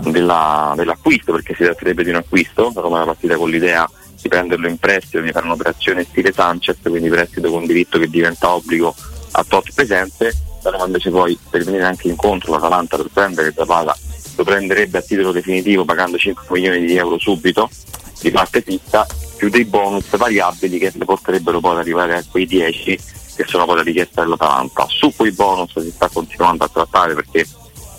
della- 0.05 0.73
dell'acquisto, 0.77 1.33
perché 1.33 1.55
si 1.55 1.65
tratterebbe 1.65 2.05
di 2.05 2.11
un 2.11 2.17
acquisto, 2.17 2.73
la 2.75 2.81
Roma 2.81 2.97
era 2.97 3.07
partita 3.07 3.37
con 3.37 3.51
l'idea 3.51 3.89
di 4.21 4.29
prenderlo 4.29 4.69
in 4.69 4.79
prestito, 4.79 5.21
di 5.21 5.33
fare 5.33 5.47
un'operazione 5.47 6.05
stile 6.05 6.33
Sanchez, 6.33 6.77
quindi 6.83 7.09
prestito 7.09 7.51
con 7.51 7.67
diritto 7.67 7.99
che 7.99 8.09
diventa 8.09 8.51
obbligo 8.55 8.95
a 9.33 9.45
tot 9.47 9.73
presenze, 9.75 10.35
la 10.63 10.71
Roma 10.71 10.87
invece 10.87 11.11
poi 11.11 11.39
per 11.49 11.65
venire 11.65 11.85
anche 11.85 12.09
incontro 12.09 12.53
l'Atalanta 12.53 12.97
per 12.97 13.09
prendere 13.13 13.53
Zapata 13.57 13.97
lo 14.37 14.45
prenderebbe 14.45 14.99
a 14.99 15.03
titolo 15.03 15.33
definitivo 15.33 15.85
pagando 15.85 16.17
5 16.17 16.45
milioni 16.51 16.87
di 16.87 16.97
euro 16.97 17.19
subito 17.19 17.69
di 18.21 18.31
parte 18.31 18.61
fissa 18.63 19.07
più 19.37 19.49
dei 19.49 19.65
bonus 19.65 20.17
variabili 20.17 20.79
che 20.79 20.93
le 20.95 21.05
porterebbero 21.05 21.61
poi 21.61 21.73
ad 21.73 21.79
arrivare 21.79 22.17
a 22.17 22.25
quei 22.31 22.47
10 22.47 22.99
che 23.35 23.45
sono 23.47 23.65
poi 23.65 23.77
la 23.77 23.83
richiesta 23.83 24.23
dell'Atalanta. 24.23 24.87
Su 24.89 25.15
quei 25.17 25.33
bonus 25.33 25.79
si 25.81 25.91
sta 25.91 26.09
continuando 26.09 26.65
a 26.65 26.69
trattare 26.69 27.15
perché 27.15 27.47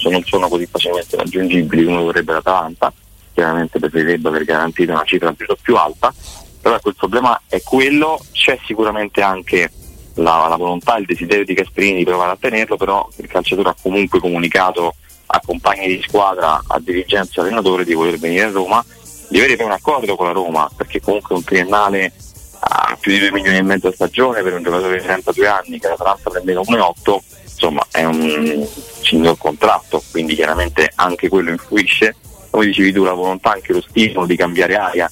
non 0.10 0.24
sono 0.24 0.48
così 0.48 0.68
facilmente 0.68 1.16
raggiungibili 1.16 1.86
come 1.86 2.02
vorrebbe 2.02 2.34
l'Atalanta, 2.34 2.94
chiaramente 3.34 3.80
preferirebbe 3.80 4.28
aver 4.28 4.44
garantito 4.44 4.92
una 4.92 5.04
cifra 5.04 5.34
più 5.62 5.76
alta, 5.76 6.14
però 6.62 6.76
ecco, 6.76 6.90
il 6.90 6.96
problema 6.96 7.42
è 7.48 7.62
quello, 7.64 8.20
c'è 8.32 8.60
sicuramente 8.66 9.22
anche 9.22 9.72
la, 10.16 10.48
la 10.48 10.56
volontà, 10.56 10.98
il 10.98 11.06
desiderio 11.06 11.46
di 11.46 11.54
Gasperini 11.54 12.00
di 12.00 12.04
provare 12.04 12.32
a 12.32 12.38
tenerlo, 12.40 12.78
però 12.78 13.08
il 13.18 13.28
calciatore 13.28 13.70
ha 13.70 13.76
comunque 13.82 14.20
comunicato 14.20 14.96
a 15.28 15.42
compagni 15.46 15.88
di 15.88 16.02
squadra, 16.06 16.62
a 16.68 16.80
dirigenza 16.80 17.42
allenatore 17.42 17.86
di 17.86 17.94
voler 17.94 18.18
venire 18.18 18.46
a 18.46 18.52
Roma, 18.52 18.84
di 19.30 19.40
avere 19.40 19.64
un 19.64 19.72
accordo 19.72 20.16
con 20.16 20.28
la 20.28 20.34
Roma, 20.34 20.70
perché 20.76 21.00
comunque 21.00 21.36
un 21.36 21.44
triennale 21.44 22.12
a 22.64 22.98
più 23.00 23.12
di 23.12 23.20
2 23.20 23.32
milioni 23.32 23.58
e 23.58 23.64
mezzo 23.64 23.88
a 23.88 23.94
stagione 23.94 24.44
per 24.44 24.54
un 24.54 24.64
giocatore 24.64 25.00
di 25.00 25.04
32 25.04 25.48
anni 25.48 25.80
che 25.80 25.88
l'Atalanta 25.88 26.30
prendeva 26.30 26.62
1,8 26.62 27.18
insomma 27.44 27.86
è 27.92 28.04
un 28.04 28.68
signor 29.02 29.38
contratto 29.38 30.04
quindi 30.12 30.36
chiaramente 30.36 30.92
anche 30.96 31.28
quello 31.28 31.50
influisce. 31.50 32.16
Come 32.50 32.66
dicevi 32.66 32.92
tu 32.92 33.04
la 33.04 33.14
volontà 33.14 33.54
anche 33.54 33.74
lo 33.74 33.82
stimolo 33.82 34.26
di 34.26 34.36
cambiare 34.36 34.76
aria 34.76 35.10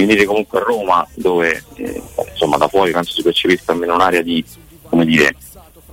di 0.00 0.06
venire 0.06 0.26
comunque 0.26 0.60
a 0.60 0.62
Roma 0.62 1.06
dove 1.14 1.62
eh, 1.76 2.02
insomma 2.30 2.58
da 2.58 2.68
fuori 2.68 2.92
penso 2.92 3.12
si 3.12 3.22
percepisca 3.22 3.72
almeno 3.72 3.94
un'area 3.94 4.20
di 4.20 4.44
come 4.82 5.04
dire 5.06 5.34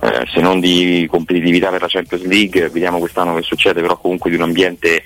eh, 0.00 0.26
se 0.32 0.40
non 0.40 0.60
di 0.60 1.06
competitività 1.10 1.70
per 1.70 1.80
la 1.80 1.88
Champions 1.88 2.24
League 2.24 2.68
vediamo 2.68 2.98
quest'anno 2.98 3.34
che 3.34 3.42
succede 3.42 3.80
però 3.80 3.96
comunque 3.96 4.28
di 4.28 4.36
un 4.36 4.42
ambiente 4.42 5.02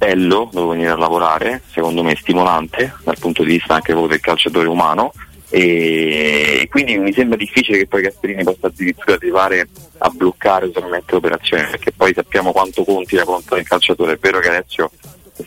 bello 0.00 0.48
dove 0.50 0.76
venire 0.76 0.92
a 0.92 0.96
lavorare 0.96 1.60
secondo 1.70 2.02
me 2.02 2.16
stimolante 2.16 2.94
dal 3.04 3.18
punto 3.18 3.42
di 3.42 3.52
vista 3.52 3.74
anche 3.74 3.92
proprio 3.92 4.08
del 4.08 4.20
calciatore 4.20 4.66
umano. 4.66 5.12
E 5.52 6.68
quindi 6.70 6.96
mi 6.96 7.12
sembra 7.12 7.36
difficile 7.36 7.78
che 7.78 7.86
poi 7.88 8.02
Gasperini 8.02 8.44
possa 8.44 8.68
addirittura 8.68 9.14
arrivare 9.14 9.68
a 9.98 10.08
bloccare 10.08 10.70
totalmente 10.70 11.12
l'operazione 11.12 11.66
perché 11.66 11.90
poi 11.90 12.14
sappiamo 12.14 12.52
quanto 12.52 12.84
conti 12.84 13.16
la 13.16 13.24
volontà 13.24 13.56
del 13.56 13.66
calciatore. 13.66 14.12
È 14.12 14.18
vero 14.18 14.38
che 14.38 14.48
Alessio 14.48 14.90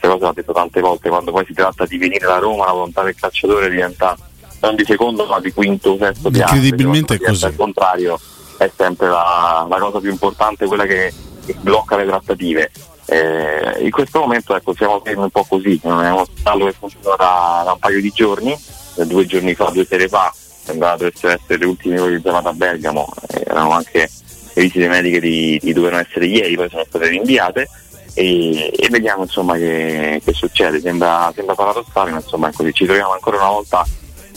questa 0.03 0.09
cosa 0.09 0.25
l'ha 0.25 0.33
detto 0.33 0.53
tante 0.53 0.81
volte 0.81 1.09
quando 1.09 1.31
poi 1.31 1.45
si 1.45 1.53
tratta 1.53 1.85
di 1.85 1.97
venire 1.97 2.25
da 2.25 2.37
Roma 2.37 2.65
la 2.65 2.73
volontà 2.73 3.03
del 3.03 3.15
calciatore 3.15 3.69
diventa 3.69 4.17
non 4.61 4.75
di 4.75 4.83
secondo 4.85 5.25
ma 5.25 5.39
di 5.39 5.51
quinto 5.53 5.97
sesto 5.97 6.29
di 6.29 6.39
incredibilmente 6.39 7.15
è 7.15 7.19
così. 7.19 7.45
al 7.45 7.55
contrario 7.55 8.19
è 8.57 8.69
sempre 8.75 9.07
la, 9.07 9.65
la, 9.69 9.79
cosa 9.79 9.99
più 9.99 10.11
importante 10.11 10.65
quella 10.65 10.85
che, 10.85 11.11
che 11.45 11.55
blocca 11.59 11.97
le 11.97 12.05
trattative. 12.05 12.71
Eh, 13.05 13.83
in 13.83 13.89
questo 13.89 14.19
momento 14.19 14.55
ecco, 14.55 14.73
siamo 14.73 15.01
un 15.03 15.29
po' 15.29 15.43
così, 15.43 15.77
non 15.83 16.03
è 16.03 16.11
uno 16.11 16.25
stallo 16.37 16.65
che 16.65 16.71
funziona 16.71 17.15
da, 17.17 17.61
da 17.65 17.71
un 17.73 17.79
paio 17.79 17.99
di 17.99 18.11
giorni, 18.11 18.57
due 18.95 19.25
giorni 19.25 19.53
fa, 19.55 19.69
due 19.71 19.85
sere 19.85 20.07
fa, 20.07 20.31
sembrava 20.33 20.97
dovessero 20.97 21.33
essere 21.33 21.57
le 21.57 21.65
ultime 21.65 21.99
ore 21.99 22.15
di 22.15 22.21
chiamata 22.21 22.49
a 22.49 22.53
Bergamo, 22.53 23.11
eh, 23.29 23.43
erano 23.45 23.71
anche 23.71 24.09
le 24.53 24.61
visite 24.61 24.87
mediche 24.87 25.19
di, 25.19 25.59
di 25.61 25.73
dovevano 25.73 26.03
essere 26.03 26.27
ieri, 26.27 26.55
poi 26.55 26.69
sono 26.69 26.85
state 26.87 27.07
rinviate 27.07 27.67
e, 28.13 28.71
e 28.75 28.89
vediamo 28.89 29.23
insomma 29.23 29.55
che, 29.55 30.21
che 30.23 30.33
succede, 30.33 30.79
sembra, 30.79 31.31
sembra 31.35 31.55
paradossale, 31.55 32.11
ma 32.11 32.17
insomma 32.17 32.51
così, 32.51 32.73
ci 32.73 32.85
troviamo 32.85 33.13
ancora 33.13 33.37
una 33.37 33.49
volta 33.49 33.85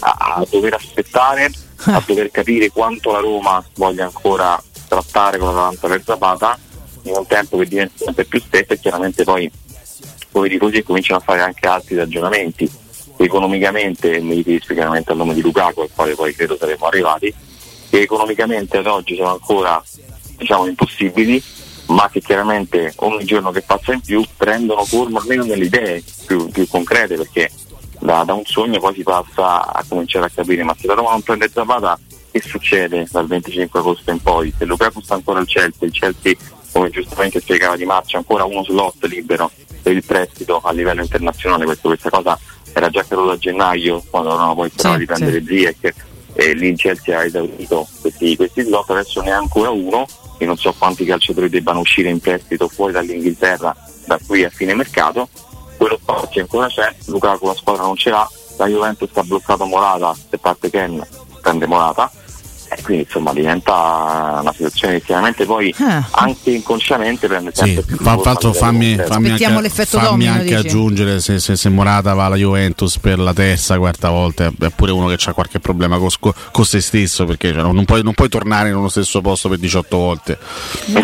a, 0.00 0.16
a 0.18 0.46
dover 0.48 0.74
aspettare, 0.74 1.50
a 1.84 2.02
dover 2.04 2.30
capire 2.30 2.70
quanto 2.70 3.12
la 3.12 3.20
Roma 3.20 3.64
voglia 3.74 4.04
ancora 4.04 4.62
trattare 4.88 5.38
con 5.38 5.48
la 5.48 5.54
davanza 5.54 5.88
per 5.88 6.02
Zapata 6.04 6.58
in 7.02 7.14
un 7.16 7.26
tempo 7.26 7.58
che 7.58 7.66
diventa 7.66 8.04
sempre 8.04 8.24
più 8.24 8.40
stretto 8.40 8.72
e 8.72 8.78
chiaramente 8.78 9.24
poi 9.24 9.50
come 10.30 10.48
di 10.48 10.58
così 10.58 10.82
cominciano 10.82 11.20
a 11.20 11.22
fare 11.22 11.40
anche 11.40 11.66
altri 11.66 11.96
ragionamenti 11.96 12.70
economicamente, 13.18 14.20
mi 14.20 14.34
riferisco 14.34 14.74
chiaramente 14.74 15.10
al 15.10 15.16
nome 15.16 15.34
di 15.34 15.40
Lukaku 15.40 15.80
al 15.80 15.90
quale 15.94 16.14
poi 16.14 16.34
credo 16.34 16.56
saremo 16.58 16.86
arrivati, 16.86 17.32
che 17.88 18.00
economicamente 18.00 18.76
ad 18.76 18.86
oggi 18.86 19.16
sono 19.16 19.32
ancora 19.32 19.82
diciamo 20.36 20.66
impossibili, 20.66 21.42
ma 21.86 22.08
che 22.10 22.20
chiaramente 22.20 22.92
ogni 22.96 23.24
giorno 23.24 23.50
che 23.50 23.62
passa 23.62 23.92
in 23.92 24.00
più 24.00 24.24
prendono 24.36 24.84
forma 24.84 25.20
almeno 25.20 25.44
nelle 25.44 25.66
idee 25.66 26.02
più, 26.26 26.48
più 26.48 26.66
concrete 26.68 27.16
perché 27.16 27.50
da, 28.00 28.24
da, 28.24 28.34
un 28.34 28.44
sogno 28.44 28.80
poi 28.80 28.94
si 28.94 29.02
passa 29.02 29.72
a 29.72 29.84
cominciare 29.88 30.26
a 30.26 30.30
capire 30.34 30.64
ma 30.64 30.74
se 30.78 30.86
la 30.86 30.94
Roma 30.94 31.10
non 31.10 31.22
prende 31.22 31.48
Zapata 31.48 31.98
che 32.30 32.42
succede 32.44 33.06
dal 33.10 33.26
25 33.26 33.80
agosto 33.80 34.10
in 34.10 34.20
poi? 34.20 34.52
Se 34.56 34.64
Lukaku 34.64 35.00
sta 35.00 35.14
ancora 35.14 35.38
al 35.38 35.46
Chelsea, 35.46 35.86
il 35.86 35.92
Chelsea 35.92 36.34
come 36.72 36.90
giustamente 36.90 37.40
spiegava 37.40 37.76
Di 37.76 37.86
Marcia 37.86 38.18
ancora 38.18 38.44
uno 38.44 38.62
slot 38.62 39.06
libero 39.06 39.50
per 39.82 39.94
il 39.94 40.04
prestito 40.04 40.60
a 40.62 40.72
livello 40.72 41.00
internazionale, 41.00 41.64
questo, 41.64 41.88
questa 41.88 42.10
cosa 42.10 42.38
era 42.72 42.90
già 42.90 43.00
accaduto 43.00 43.30
a 43.30 43.38
gennaio 43.38 44.02
quando 44.10 44.30
avevano 44.30 44.54
poi 44.54 44.70
sì, 44.74 44.96
di 44.98 45.06
prendere 45.06 45.38
sì. 45.38 45.46
Ziyech 45.46 45.94
e 46.34 46.52
lì 46.52 46.68
il 46.68 46.76
Chelsea 46.76 47.18
ha 47.18 47.24
esaurito 47.24 47.88
questi, 48.00 48.36
questi 48.36 48.62
slot, 48.62 48.90
adesso 48.90 49.22
ne 49.22 49.30
ha 49.30 49.38
ancora 49.38 49.70
uno 49.70 50.06
e 50.38 50.44
non 50.44 50.56
so 50.56 50.74
quanti 50.76 51.04
calciatori 51.04 51.48
debbano 51.48 51.80
uscire 51.80 52.10
in 52.10 52.20
prestito 52.20 52.68
fuori 52.68 52.92
dall'Inghilterra 52.92 53.74
da 54.06 54.18
qui 54.24 54.44
a 54.44 54.50
fine 54.50 54.74
mercato, 54.74 55.28
quello 55.76 55.98
spazio 56.00 56.42
ancora 56.42 56.68
c'è, 56.68 56.94
Lukaku 57.06 57.46
la 57.46 57.54
squadra 57.54 57.82
non 57.82 57.96
ce 57.96 58.10
l'ha, 58.10 58.28
la 58.56 58.66
Juventus 58.66 59.10
ha 59.14 59.22
bloccato 59.22 59.64
Morata, 59.66 60.14
se 60.14 60.38
parte 60.38 60.70
Ken 60.70 61.04
prende 61.40 61.66
Morata 61.66 62.10
e 62.68 62.82
quindi 62.82 63.04
insomma 63.04 63.32
diventa 63.32 64.38
una 64.40 64.52
situazione 64.52 64.94
che 64.94 65.02
chiaramente 65.04 65.44
poi 65.44 65.74
ah. 65.78 66.06
anche 66.10 66.50
inconsciamente 66.50 67.26
prende 67.26 67.50
sempre 67.54 67.82
sì, 67.82 67.86
più 67.86 67.96
fa, 67.98 68.18
fatto, 68.18 68.52
fammi, 68.52 68.96
fammi 68.96 69.30
anche, 69.30 69.60
l'effetto 69.60 69.98
fammi 69.98 70.10
domino, 70.10 70.32
anche 70.32 70.54
aggiungere 70.54 71.20
se, 71.20 71.38
se, 71.38 71.56
se, 71.56 71.68
Morata 71.68 72.14
va 72.14 72.26
alla 72.26 72.36
Juventus 72.36 72.98
per 72.98 73.18
la 73.18 73.32
terza, 73.32 73.78
quarta 73.78 74.10
volta 74.10 74.46
è 74.58 74.70
pure 74.74 74.92
uno 74.92 75.06
che 75.08 75.16
ha 75.24 75.32
qualche 75.32 75.60
problema 75.60 75.98
con, 75.98 76.08
con 76.52 76.64
se 76.64 76.80
stesso 76.80 77.24
perché 77.24 77.52
cioè, 77.52 77.62
non, 77.62 77.84
puoi, 77.84 78.02
non, 78.02 78.14
puoi, 78.14 78.28
tornare 78.28 78.70
nello 78.70 78.88
stesso 78.88 79.20
posto 79.20 79.48
per 79.48 79.58
18 79.58 79.96
volte. 79.96 80.38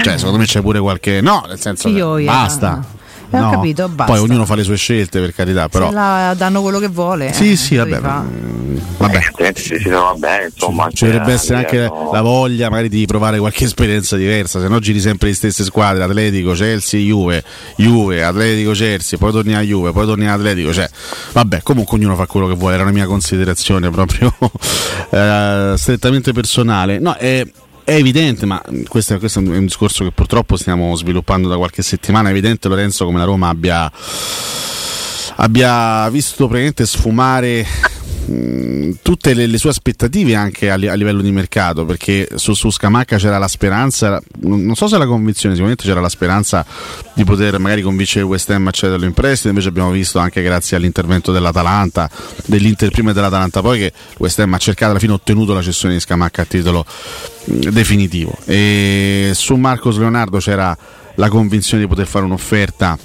Cioè, 0.02 0.16
secondo 0.16 0.38
me 0.38 0.44
c'è 0.44 0.60
pure 0.60 0.80
qualche 0.80 1.20
no 1.20 1.44
nel 1.46 1.60
senso 1.60 1.88
Io, 1.88 2.22
basta 2.24 3.00
eh, 3.32 3.40
no. 3.40 3.48
Ho 3.48 3.50
capito, 3.50 3.88
basta. 3.88 4.12
Poi 4.12 4.22
ognuno 4.22 4.44
fa 4.44 4.54
le 4.54 4.62
sue 4.62 4.76
scelte, 4.76 5.20
per 5.20 5.34
carità. 5.34 5.68
Però... 5.68 5.88
Se 5.88 5.94
la 5.94 6.34
danno 6.36 6.60
quello 6.60 6.78
che 6.78 6.88
vuole. 6.88 7.32
Sì, 7.32 7.52
eh, 7.52 7.56
sì, 7.56 7.76
vabbè. 7.76 8.00
vabbè. 8.00 9.18
Eh, 9.36 9.52
si 9.56 9.78
trova 9.78 10.14
bene, 10.14 10.50
insomma. 10.52 10.90
Ci 10.92 11.06
dovrebbe 11.06 11.32
essere 11.32 11.58
anche 11.58 11.78
no. 11.86 12.10
la 12.12 12.20
voglia 12.20 12.68
magari 12.68 12.88
di 12.88 13.06
provare 13.06 13.38
qualche 13.38 13.64
esperienza 13.72 14.16
diversa, 14.16 14.60
se 14.60 14.68
no 14.68 14.78
giri 14.80 15.00
sempre 15.00 15.28
le 15.28 15.34
stesse 15.34 15.64
squadre, 15.64 16.02
Atletico, 16.02 16.52
Chelsea, 16.52 17.00
Juve, 17.00 17.42
Juve, 17.76 18.22
Atletico, 18.22 18.72
Chelsea, 18.72 19.18
poi 19.18 19.32
torni 19.32 19.54
a 19.54 19.60
Juve, 19.60 19.92
poi 19.92 20.04
torni 20.04 20.26
a 20.26 20.34
Atletico. 20.34 20.72
Cioè, 20.72 20.88
vabbè, 21.32 21.62
comunque 21.62 21.96
ognuno 21.96 22.14
fa 22.14 22.26
quello 22.26 22.46
che 22.46 22.54
vuole, 22.54 22.74
era 22.74 22.82
una 22.82 22.92
mia 22.92 23.06
considerazione 23.06 23.90
proprio 23.90 24.32
eh, 25.10 25.74
strettamente 25.76 26.32
personale. 26.32 26.98
No, 26.98 27.14
è 27.14 27.44
è 27.84 27.94
evidente, 27.94 28.46
ma 28.46 28.62
questo, 28.88 29.18
questo, 29.18 29.40
è 29.40 29.42
un 29.42 29.66
discorso 29.66 30.04
che 30.04 30.12
purtroppo 30.12 30.56
stiamo 30.56 30.94
sviluppando 30.96 31.48
da 31.48 31.56
qualche 31.56 31.82
settimana. 31.82 32.28
È 32.28 32.30
evidente, 32.32 32.68
Lorenzo, 32.68 33.04
come 33.04 33.18
la 33.18 33.24
Roma 33.24 33.48
abbia, 33.48 33.90
abbia 35.36 36.08
visto 36.10 36.46
praticamente 36.46 36.86
sfumare 36.86 37.66
tutte 39.02 39.34
le, 39.34 39.46
le, 39.46 39.58
sue 39.58 39.70
aspettative 39.70 40.34
anche 40.34 40.70
a, 40.70 40.74
a, 40.74 40.94
livello 40.94 41.22
di 41.22 41.32
mercato 41.32 41.84
perché 41.84 42.28
su, 42.36 42.54
su 42.54 42.70
Scamacca 42.70 43.16
c'era 43.16 43.38
la 43.38 43.48
speranza 43.48 44.22
non 44.42 44.74
so 44.76 44.86
se 44.86 44.96
la 44.96 45.06
convinzione 45.06 45.54
sicuramente 45.54 45.86
c'era 45.86 46.00
la 46.00 46.08
speranza 46.08 46.64
di 47.14 47.24
poter 47.24 47.58
magari 47.58 47.82
convincere 47.82 48.24
West 48.24 48.48
Ham 48.50 48.68
a 48.68 48.70
cederlo 48.70 49.06
in 49.06 49.12
prestito 49.12 49.48
invece 49.48 49.68
abbiamo 49.68 49.90
visto 49.90 50.18
anche 50.20 50.40
grazie 50.42 50.76
all'intervento 50.76 51.32
dell'Atalanta 51.32 52.08
dell'Inter 52.46 52.90
prima 52.90 53.10
e 53.10 53.14
dell'Atalanta 53.14 53.60
poi 53.60 53.78
che 53.78 53.92
West 54.18 54.38
Ham 54.38 54.54
ha 54.54 54.58
cercato 54.58 54.90
alla 54.92 55.00
fine 55.00 55.12
ottenuto 55.12 55.52
la 55.52 55.62
cessione 55.62 55.94
di 55.94 56.00
Scamacca 56.00 56.42
a 56.42 56.44
titolo 56.44 56.84
definitivo. 57.44 58.36
E 58.44 59.32
su 59.34 59.54
Marcos 59.56 59.98
Leonardo 59.98 60.38
c'era 60.38 60.76
la 61.16 61.28
convinzione 61.28 61.82
di 61.82 61.88
poter 61.88 62.06
fare 62.06 62.24
un'offerta 62.24 62.98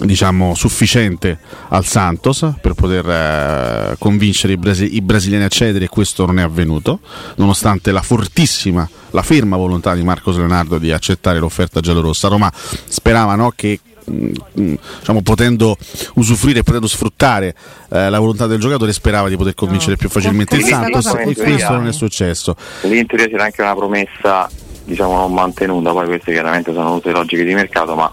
diciamo, 0.00 0.54
sufficiente 0.54 1.38
al 1.68 1.84
Santos 1.84 2.50
per 2.60 2.74
poter 2.74 3.08
eh, 3.08 3.96
convincere 3.98 4.54
i, 4.54 4.56
brasi- 4.56 4.96
i, 4.96 5.02
brasiliani 5.02 5.44
a 5.44 5.48
cedere 5.48 5.84
e 5.84 5.88
questo 5.88 6.24
non 6.24 6.38
è 6.38 6.42
avvenuto, 6.42 7.00
nonostante 7.36 7.92
la 7.92 8.02
fortissima, 8.02 8.88
la 9.10 9.22
ferma 9.22 9.56
volontà 9.56 9.94
di 9.94 10.02
Marcos 10.02 10.36
Leonardo 10.36 10.78
di 10.78 10.92
accettare 10.92 11.38
l'offerta 11.38 11.80
giallorossa. 11.80 12.28
Roma 12.28 12.50
sperava 12.54 13.34
no, 13.34 13.52
che 13.54 13.80
mm, 14.10 14.32
mm, 14.60 14.74
diciamo, 14.98 15.22
potendo 15.22 15.76
usufruire 16.14 16.60
e 16.60 16.62
potendo 16.62 16.86
sfruttare 16.86 17.54
eh, 17.90 18.08
la 18.08 18.18
volontà 18.18 18.46
del 18.46 18.60
giocatore 18.60 18.92
sperava 18.92 19.28
di 19.28 19.36
poter 19.36 19.54
convincere 19.54 19.92
no. 19.92 19.98
più 19.98 20.08
facilmente 20.08 20.56
il 20.56 20.64
Santos 20.64 21.06
e 21.14 21.34
questo 21.34 21.72
non 21.72 21.86
è 21.86 21.92
successo. 21.92 22.56
Lì 22.82 22.98
in 22.98 23.06
teoria 23.06 23.28
c'era 23.28 23.44
anche 23.44 23.60
una 23.60 23.74
promessa 23.74 24.48
diciamo 24.84 25.16
non 25.16 25.32
mantenuta, 25.32 25.92
poi 25.92 26.06
queste 26.06 26.32
chiaramente 26.32 26.72
sono 26.72 26.94
tutte 26.94 27.12
logiche 27.12 27.44
di 27.44 27.54
mercato, 27.54 27.94
ma 27.94 28.10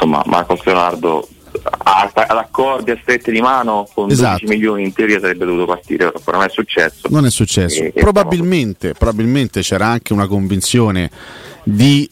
insomma 0.00 0.22
Marcos 0.26 0.64
Leonardo 0.64 1.28
ad 1.82 2.12
accordi 2.14 2.92
a 2.92 2.98
strette 3.02 3.30
di 3.30 3.40
mano 3.40 3.86
con 3.92 4.10
esatto. 4.10 4.44
12 4.44 4.46
milioni 4.46 4.84
in 4.84 4.92
teoria 4.92 5.18
sarebbe 5.20 5.44
dovuto 5.44 5.66
partire, 5.66 6.04
ancora 6.04 6.38
non 6.38 6.46
è 6.46 6.50
successo. 6.50 7.08
Non 7.10 7.26
è 7.26 7.30
successo. 7.30 7.82
E, 7.82 7.92
probabilmente, 7.92 8.94
probabilmente 8.94 9.60
c'era 9.60 9.86
anche 9.86 10.12
una 10.12 10.26
convinzione 10.26 11.10
di 11.64 12.08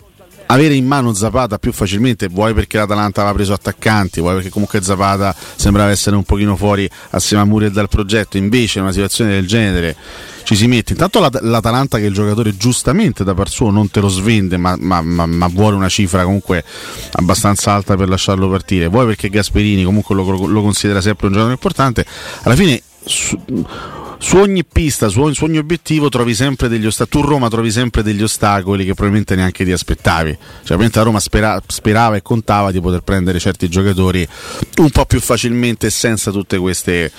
avere 0.49 0.75
in 0.75 0.87
mano 0.87 1.12
Zapata 1.14 1.59
più 1.59 1.73
facilmente, 1.73 2.28
vuoi 2.28 2.55
perché 2.55 2.76
l'Atalanta 2.78 3.21
aveva 3.21 3.35
preso 3.35 3.52
attaccanti, 3.52 4.21
vuoi 4.21 4.35
perché 4.35 4.50
comunque 4.50 4.83
Zapata 4.83 5.35
sembrava 5.57 5.90
essere 5.90 6.17
un 6.17 6.25
pochino 6.25 6.57
fuori 6.57 6.88
assieme 7.11 7.43
a 7.43 7.47
Muriel 7.47 7.73
dal 7.73 7.88
progetto, 7.88 8.37
invece 8.37 8.78
in 8.78 8.85
una 8.85 8.93
situazione 8.93 9.33
del 9.33 9.47
genere 9.47 9.97
ci 10.45 10.57
si 10.57 10.67
mette. 10.67 10.93
Intanto 10.93 11.21
l'At- 11.21 11.40
l'Atalanta 11.43 11.99
che 11.99 12.07
il 12.07 12.14
giocatore 12.14 12.57
giustamente 12.57 13.25
da 13.25 13.35
par 13.35 13.50
suo 13.50 13.71
non 13.71 13.90
te 13.90 14.00
lo 14.00 14.09
svende, 14.09 14.57
ma, 14.57 14.76
ma, 14.78 15.02
ma, 15.02 15.26
ma, 15.26 15.47
vuole 15.49 15.76
una 15.76 15.90
cifra 15.90 16.25
comunque 16.25 16.64
abbastanza 17.12 17.73
alta 17.73 17.97
per 17.97 18.09
lasciarlo 18.09 18.49
partire. 18.49 18.87
Vuoi 18.87 19.05
perché 19.05 19.28
Gasperini 19.28 19.85
comunque 19.85 20.14
lo, 20.14 20.47
lo 20.47 20.62
considera 20.62 21.02
sempre 21.02 21.26
un 21.26 21.33
giocatore 21.33 21.55
importante. 21.55 22.07
Alla 22.43 22.57
fine 22.57 22.81
su, 23.05 23.38
su 24.18 24.37
ogni 24.37 24.64
pista, 24.64 25.08
su, 25.08 25.32
su, 25.32 25.44
ogni 25.44 25.58
obiettivo 25.58 26.08
trovi 26.08 26.34
sempre 26.34 26.68
degli 26.68 26.87
ostacoli. 26.87 27.22
Tu 27.22 27.28
Roma 27.28 27.48
trovi 27.48 27.70
sempre 27.70 28.02
degli 28.02 28.22
ostacoli 28.22 28.84
che 28.84 28.94
probabilmente 28.94 29.34
neanche 29.34 29.64
ti 29.64 29.72
aspettavi. 29.72 30.30
Cioè, 30.30 30.38
probabilmente 30.58 30.98
la 30.98 31.04
Roma 31.04 31.20
spera, 31.20 31.62
sperava 31.66 32.16
e 32.16 32.22
contava 32.22 32.70
di 32.70 32.80
poter 32.80 33.00
prendere 33.00 33.38
certi 33.38 33.68
giocatori 33.68 34.26
un 34.78 34.90
po' 34.90 35.06
più 35.06 35.20
facilmente 35.20 35.90
senza 35.90 36.30
tutte 36.30 36.58
queste 36.58 37.10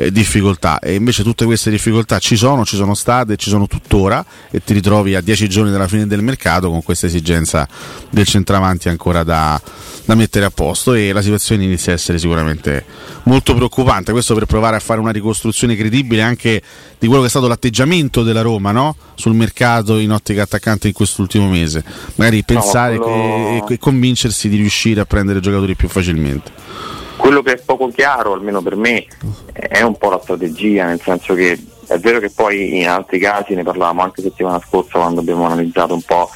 eh, 0.00 0.10
difficoltà 0.10 0.78
e 0.78 0.94
invece 0.94 1.22
tutte 1.22 1.44
queste 1.44 1.70
difficoltà 1.70 2.18
ci 2.18 2.34
sono, 2.34 2.64
ci 2.64 2.74
sono 2.74 2.94
state, 2.94 3.36
ci 3.36 3.50
sono 3.50 3.66
tuttora 3.66 4.24
e 4.50 4.64
ti 4.64 4.72
ritrovi 4.72 5.14
a 5.14 5.20
dieci 5.20 5.46
giorni 5.46 5.70
dalla 5.70 5.88
fine 5.88 6.06
del 6.06 6.22
mercato 6.22 6.70
con 6.70 6.82
questa 6.82 7.04
esigenza 7.04 7.68
del 8.08 8.24
centravanti 8.26 8.88
ancora 8.88 9.22
da, 9.24 9.60
da 10.06 10.14
mettere 10.14 10.46
a 10.46 10.50
posto 10.50 10.94
e 10.94 11.12
la 11.12 11.20
situazione 11.20 11.64
inizia 11.64 11.92
a 11.92 11.96
essere 11.96 12.18
sicuramente 12.18 12.82
molto 13.24 13.54
preoccupante, 13.54 14.12
questo 14.12 14.32
per 14.32 14.46
provare 14.46 14.76
a 14.76 14.80
fare 14.80 15.00
una 15.00 15.12
ricostruzione 15.12 15.76
credibile 15.76 16.22
anche 16.22 16.62
di 16.98 17.06
quello 17.06 17.20
che 17.20 17.26
è 17.26 17.30
stato 17.30 17.46
l'atteggiamento 17.46 18.22
della 18.22 18.40
Roma 18.40 18.72
no? 18.72 18.96
sul 19.16 19.34
mercato 19.34 19.98
in 19.98 20.12
ottica 20.12 20.42
attaccante 20.42 20.86
in 20.88 20.94
quest'ultimo 20.94 21.46
mese, 21.46 21.84
magari 22.14 22.42
pensare 22.42 22.96
no, 22.96 23.02
quello... 23.02 23.66
e, 23.68 23.74
e 23.74 23.78
convincersi 23.78 24.48
di 24.48 24.56
riuscire 24.56 25.02
a 25.02 25.04
prendere 25.04 25.40
giocatori 25.40 25.74
più 25.74 25.88
facilmente. 25.88 26.98
Quello 27.20 27.42
che 27.42 27.52
è 27.52 27.62
poco 27.62 27.88
chiaro, 27.88 28.32
almeno 28.32 28.62
per 28.62 28.76
me, 28.76 29.04
è 29.52 29.82
un 29.82 29.96
po' 29.96 30.08
la 30.08 30.20
strategia, 30.22 30.86
nel 30.86 31.00
senso 31.00 31.34
che 31.34 31.56
è 31.86 31.98
vero 31.98 32.18
che 32.18 32.30
poi 32.30 32.78
in 32.78 32.88
altri 32.88 33.18
casi 33.18 33.54
ne 33.54 33.62
parlavamo 33.62 34.00
anche 34.00 34.22
settimana 34.22 34.58
scorsa 34.66 34.98
quando 34.98 35.20
abbiamo 35.20 35.44
analizzato 35.44 35.92
un 35.92 36.02
po' 36.02 36.30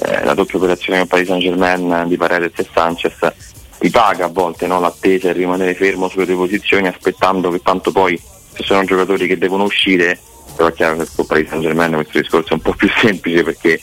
eh, 0.00 0.24
la 0.24 0.32
doppia 0.32 0.58
operazione 0.58 1.00
con 1.00 1.08
Paris 1.08 1.26
Saint 1.26 1.42
Germain 1.42 2.04
di 2.08 2.16
Paredes 2.16 2.58
e 2.58 2.66
Sanchez, 2.72 3.32
ti 3.78 3.90
paga 3.90 4.24
a 4.24 4.28
volte 4.28 4.66
no, 4.66 4.80
l'attesa 4.80 5.28
e 5.28 5.32
rimanere 5.32 5.74
fermo 5.74 6.08
sulle 6.08 6.24
tue 6.24 6.34
posizioni 6.34 6.88
aspettando 6.88 7.50
che 7.50 7.60
tanto 7.62 7.92
poi 7.92 8.18
se 8.18 8.62
sono 8.62 8.84
giocatori 8.84 9.26
che 9.26 9.36
devono 9.36 9.64
uscire, 9.64 10.18
però 10.56 10.68
è 10.68 10.72
chiaro 10.72 10.96
che 10.96 11.08
con 11.14 11.26
Paris 11.26 11.48
Saint 11.48 11.62
Germain 11.62 11.92
questo 11.92 12.18
discorso 12.18 12.50
è 12.50 12.54
un 12.54 12.62
po' 12.62 12.72
più 12.72 12.88
semplice 12.98 13.42
perché 13.42 13.80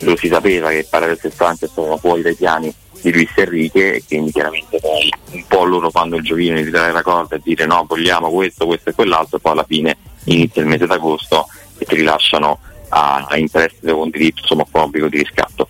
lo 0.00 0.16
si 0.16 0.28
sapeva 0.28 0.68
che 0.68 0.86
Paredes 0.88 1.24
e 1.24 1.30
Sanchez 1.30 1.70
erano 1.74 1.96
fuori 1.96 2.20
dai 2.20 2.34
piani 2.34 2.74
di 3.00 3.12
Luis 3.12 3.30
Enrique 3.36 3.94
e 3.94 4.04
quindi 4.06 4.32
chiaramente 4.32 4.78
poi 4.80 5.10
un 5.32 5.44
po' 5.46 5.64
loro 5.64 5.90
fanno 5.90 6.16
il 6.16 6.24
giochino 6.24 6.56
di 6.56 6.64
tirare 6.64 6.92
la 6.92 7.02
corda 7.02 7.36
e 7.36 7.40
dire 7.42 7.66
no 7.66 7.84
vogliamo 7.86 8.30
questo, 8.30 8.66
questo 8.66 8.90
e 8.90 8.94
quell'altro 8.94 9.36
e 9.36 9.40
poi 9.40 9.52
alla 9.52 9.64
fine 9.64 9.96
inizia 10.24 10.62
il 10.62 10.68
mese 10.68 10.86
d'agosto 10.86 11.46
e 11.78 11.84
ti 11.84 11.96
rilasciano 11.96 12.58
a, 12.88 13.26
a 13.28 13.36
in 13.36 13.48
prestito 13.48 13.96
con 13.96 14.10
diritto 14.10 14.40
insomma 14.40 14.66
con 14.70 14.82
obbligo 14.82 15.08
di 15.08 15.18
riscatto. 15.18 15.68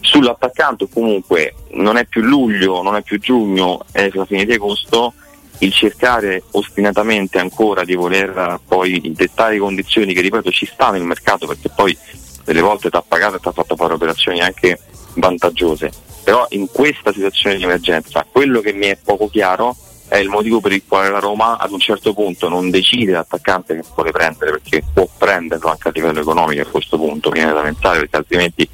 Sull'attaccante 0.00 0.88
comunque 0.92 1.54
non 1.70 1.96
è 1.96 2.06
più 2.06 2.22
luglio, 2.22 2.82
non 2.82 2.94
è 2.96 3.02
più 3.02 3.18
giugno, 3.18 3.84
è 3.90 4.08
la 4.12 4.24
fine 4.24 4.44
di 4.44 4.52
agosto, 4.52 5.14
il 5.58 5.72
cercare 5.72 6.44
ostinatamente 6.52 7.38
ancora 7.38 7.84
di 7.84 7.94
voler 7.94 8.60
poi 8.66 9.12
dettare 9.14 9.58
condizioni 9.58 10.14
che 10.14 10.20
ripeto 10.20 10.50
ci 10.50 10.66
stanno 10.66 10.92
nel 10.92 11.02
mercato 11.02 11.46
perché 11.46 11.70
poi 11.74 11.96
delle 12.44 12.60
volte 12.60 12.90
ti 12.90 12.96
ha 12.96 13.02
pagato 13.06 13.36
e 13.36 13.40
ti 13.40 13.48
ha 13.48 13.52
fatto 13.52 13.74
fare 13.74 13.94
operazioni 13.94 14.40
anche 14.40 14.78
vantaggiose 15.14 15.90
però 16.26 16.44
in 16.50 16.66
questa 16.72 17.12
situazione 17.12 17.54
di 17.54 17.62
emergenza 17.62 18.26
quello 18.28 18.60
che 18.60 18.72
mi 18.72 18.86
è 18.86 18.98
poco 19.00 19.28
chiaro 19.28 19.76
è 20.08 20.16
il 20.16 20.28
motivo 20.28 20.60
per 20.60 20.72
il 20.72 20.82
quale 20.84 21.08
la 21.08 21.20
Roma 21.20 21.56
ad 21.56 21.70
un 21.70 21.78
certo 21.78 22.14
punto 22.14 22.48
non 22.48 22.68
decide 22.68 23.12
l'attaccante 23.12 23.76
che 23.76 23.84
vuole 23.94 24.10
prendere 24.10 24.50
perché 24.50 24.82
può 24.92 25.06
prenderlo 25.16 25.70
anche 25.70 25.86
a 25.86 25.92
livello 25.94 26.18
economico 26.18 26.62
a 26.62 26.66
questo 26.66 26.96
punto. 26.96 27.30
Viene 27.30 27.52
da 27.52 27.60
pensare 27.60 28.00
perché 28.00 28.16
altrimenti 28.16 28.68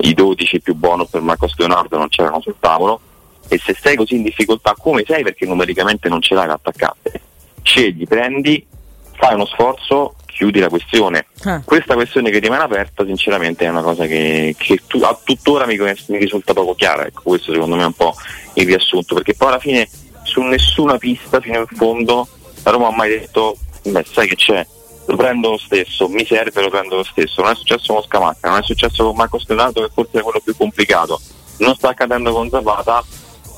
i 0.00 0.12
12 0.12 0.60
più 0.60 0.74
bonus 0.74 1.08
per 1.08 1.20
Marcos 1.20 1.56
Leonardo 1.56 1.98
non 1.98 2.08
c'erano 2.08 2.40
sul 2.40 2.56
tavolo. 2.58 3.00
E 3.46 3.58
se 3.58 3.76
sei 3.80 3.94
così 3.94 4.16
in 4.16 4.24
difficoltà 4.24 4.74
come 4.76 5.04
sei? 5.06 5.22
Perché 5.22 5.46
numericamente 5.46 6.08
non 6.08 6.20
ce 6.20 6.34
l'hai 6.34 6.48
l'attaccante. 6.48 7.20
Scegli, 7.62 8.08
prendi, 8.08 8.66
fai 9.12 9.34
uno 9.34 9.46
sforzo 9.46 10.16
chiudi 10.38 10.60
la 10.60 10.68
questione. 10.68 11.26
Ah. 11.42 11.60
Questa 11.64 11.94
questione 11.94 12.30
che 12.30 12.38
rimane 12.38 12.62
aperta, 12.62 13.04
sinceramente, 13.04 13.64
è 13.64 13.68
una 13.68 13.82
cosa 13.82 14.06
che, 14.06 14.54
che 14.56 14.80
tu, 14.86 15.00
a 15.02 15.18
tuttora 15.20 15.66
mi, 15.66 15.76
mi, 15.76 16.18
risulta 16.18 16.52
poco 16.52 16.76
chiara. 16.76 17.04
Ecco, 17.04 17.22
questo 17.24 17.52
secondo 17.52 17.74
me 17.74 17.82
è 17.82 17.86
un 17.86 17.92
po' 17.92 18.14
il 18.54 18.64
riassunto, 18.64 19.16
perché 19.16 19.34
poi 19.34 19.48
alla 19.48 19.58
fine 19.58 19.88
su 20.22 20.40
nessuna 20.42 20.96
pista 20.96 21.40
fino 21.40 21.58
in 21.58 21.66
fondo 21.66 22.28
la 22.62 22.70
Roma 22.70 22.86
ha 22.86 22.94
mai 22.94 23.08
detto, 23.10 23.56
beh, 23.82 24.04
sai 24.08 24.28
che 24.28 24.36
c'è, 24.36 24.64
lo 25.06 25.16
prendo 25.16 25.50
lo 25.50 25.58
stesso, 25.58 26.08
mi 26.08 26.24
serve, 26.24 26.62
lo 26.62 26.70
prendo 26.70 26.96
lo 26.96 27.04
stesso. 27.04 27.42
Non 27.42 27.50
è 27.50 27.54
successo 27.56 27.92
con 27.92 28.02
Scamacca, 28.04 28.48
non 28.48 28.58
è 28.58 28.62
successo 28.62 29.04
con 29.06 29.16
Marco 29.16 29.40
Stenato, 29.40 29.80
che 29.80 29.90
forse 29.92 30.20
è 30.20 30.22
quello 30.22 30.40
più 30.40 30.56
complicato. 30.56 31.20
Non 31.58 31.74
sta 31.74 31.88
accadendo 31.88 32.30
con 32.32 32.48
Zapata, 32.48 33.02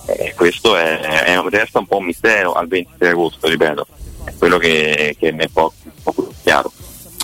eh, 0.07 0.33
questo 0.35 0.77
è, 0.77 0.99
è, 0.99 1.39
resta 1.51 1.79
un 1.79 1.87
po' 1.87 1.99
un 1.99 2.07
mistero 2.07 2.55
al 2.55 2.69
23 2.69 3.09
agosto, 3.11 3.49
ripeto. 3.49 3.87
Quello 4.39 4.59
che, 4.59 5.17
che 5.19 5.33
mi 5.33 5.45
è 5.45 5.49
poco, 5.53 5.75
poco 6.03 6.33
chiaro. 6.43 6.73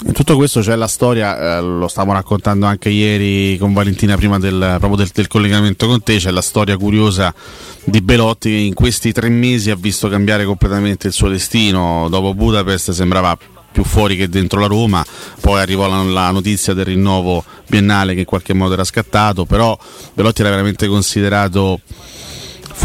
In 0.04 0.12
tutto 0.12 0.36
questo 0.36 0.60
c'è 0.60 0.76
la 0.76 0.86
storia, 0.86 1.56
eh, 1.56 1.62
lo 1.62 1.88
stavo 1.88 2.12
raccontando 2.12 2.66
anche 2.66 2.90
ieri 2.90 3.56
con 3.56 3.72
Valentina 3.72 4.14
prima 4.16 4.38
del, 4.38 4.76
proprio 4.78 4.96
del, 4.96 5.10
del, 5.12 5.26
collegamento 5.26 5.86
con 5.86 6.02
te, 6.02 6.18
c'è 6.18 6.30
la 6.30 6.42
storia 6.42 6.76
curiosa 6.76 7.34
di 7.82 8.02
Belotti 8.02 8.50
che 8.50 8.56
in 8.56 8.74
questi 8.74 9.12
tre 9.12 9.30
mesi 9.30 9.70
ha 9.70 9.74
visto 9.74 10.08
cambiare 10.08 10.44
completamente 10.44 11.06
il 11.06 11.14
suo 11.14 11.28
destino, 11.28 12.08
dopo 12.10 12.34
Budapest 12.34 12.90
sembrava 12.90 13.38
più 13.72 13.84
fuori 13.84 14.16
che 14.16 14.28
dentro 14.28 14.60
la 14.60 14.66
Roma, 14.66 15.04
poi 15.40 15.60
arrivò 15.60 15.88
la, 15.88 16.02
la 16.02 16.30
notizia 16.30 16.74
del 16.74 16.84
rinnovo 16.84 17.42
biennale 17.66 18.12
che 18.14 18.20
in 18.20 18.26
qualche 18.26 18.52
modo 18.52 18.74
era 18.74 18.84
scattato, 18.84 19.46
però 19.46 19.78
Belotti 20.12 20.42
era 20.42 20.50
veramente 20.50 20.86
considerato 20.88 21.80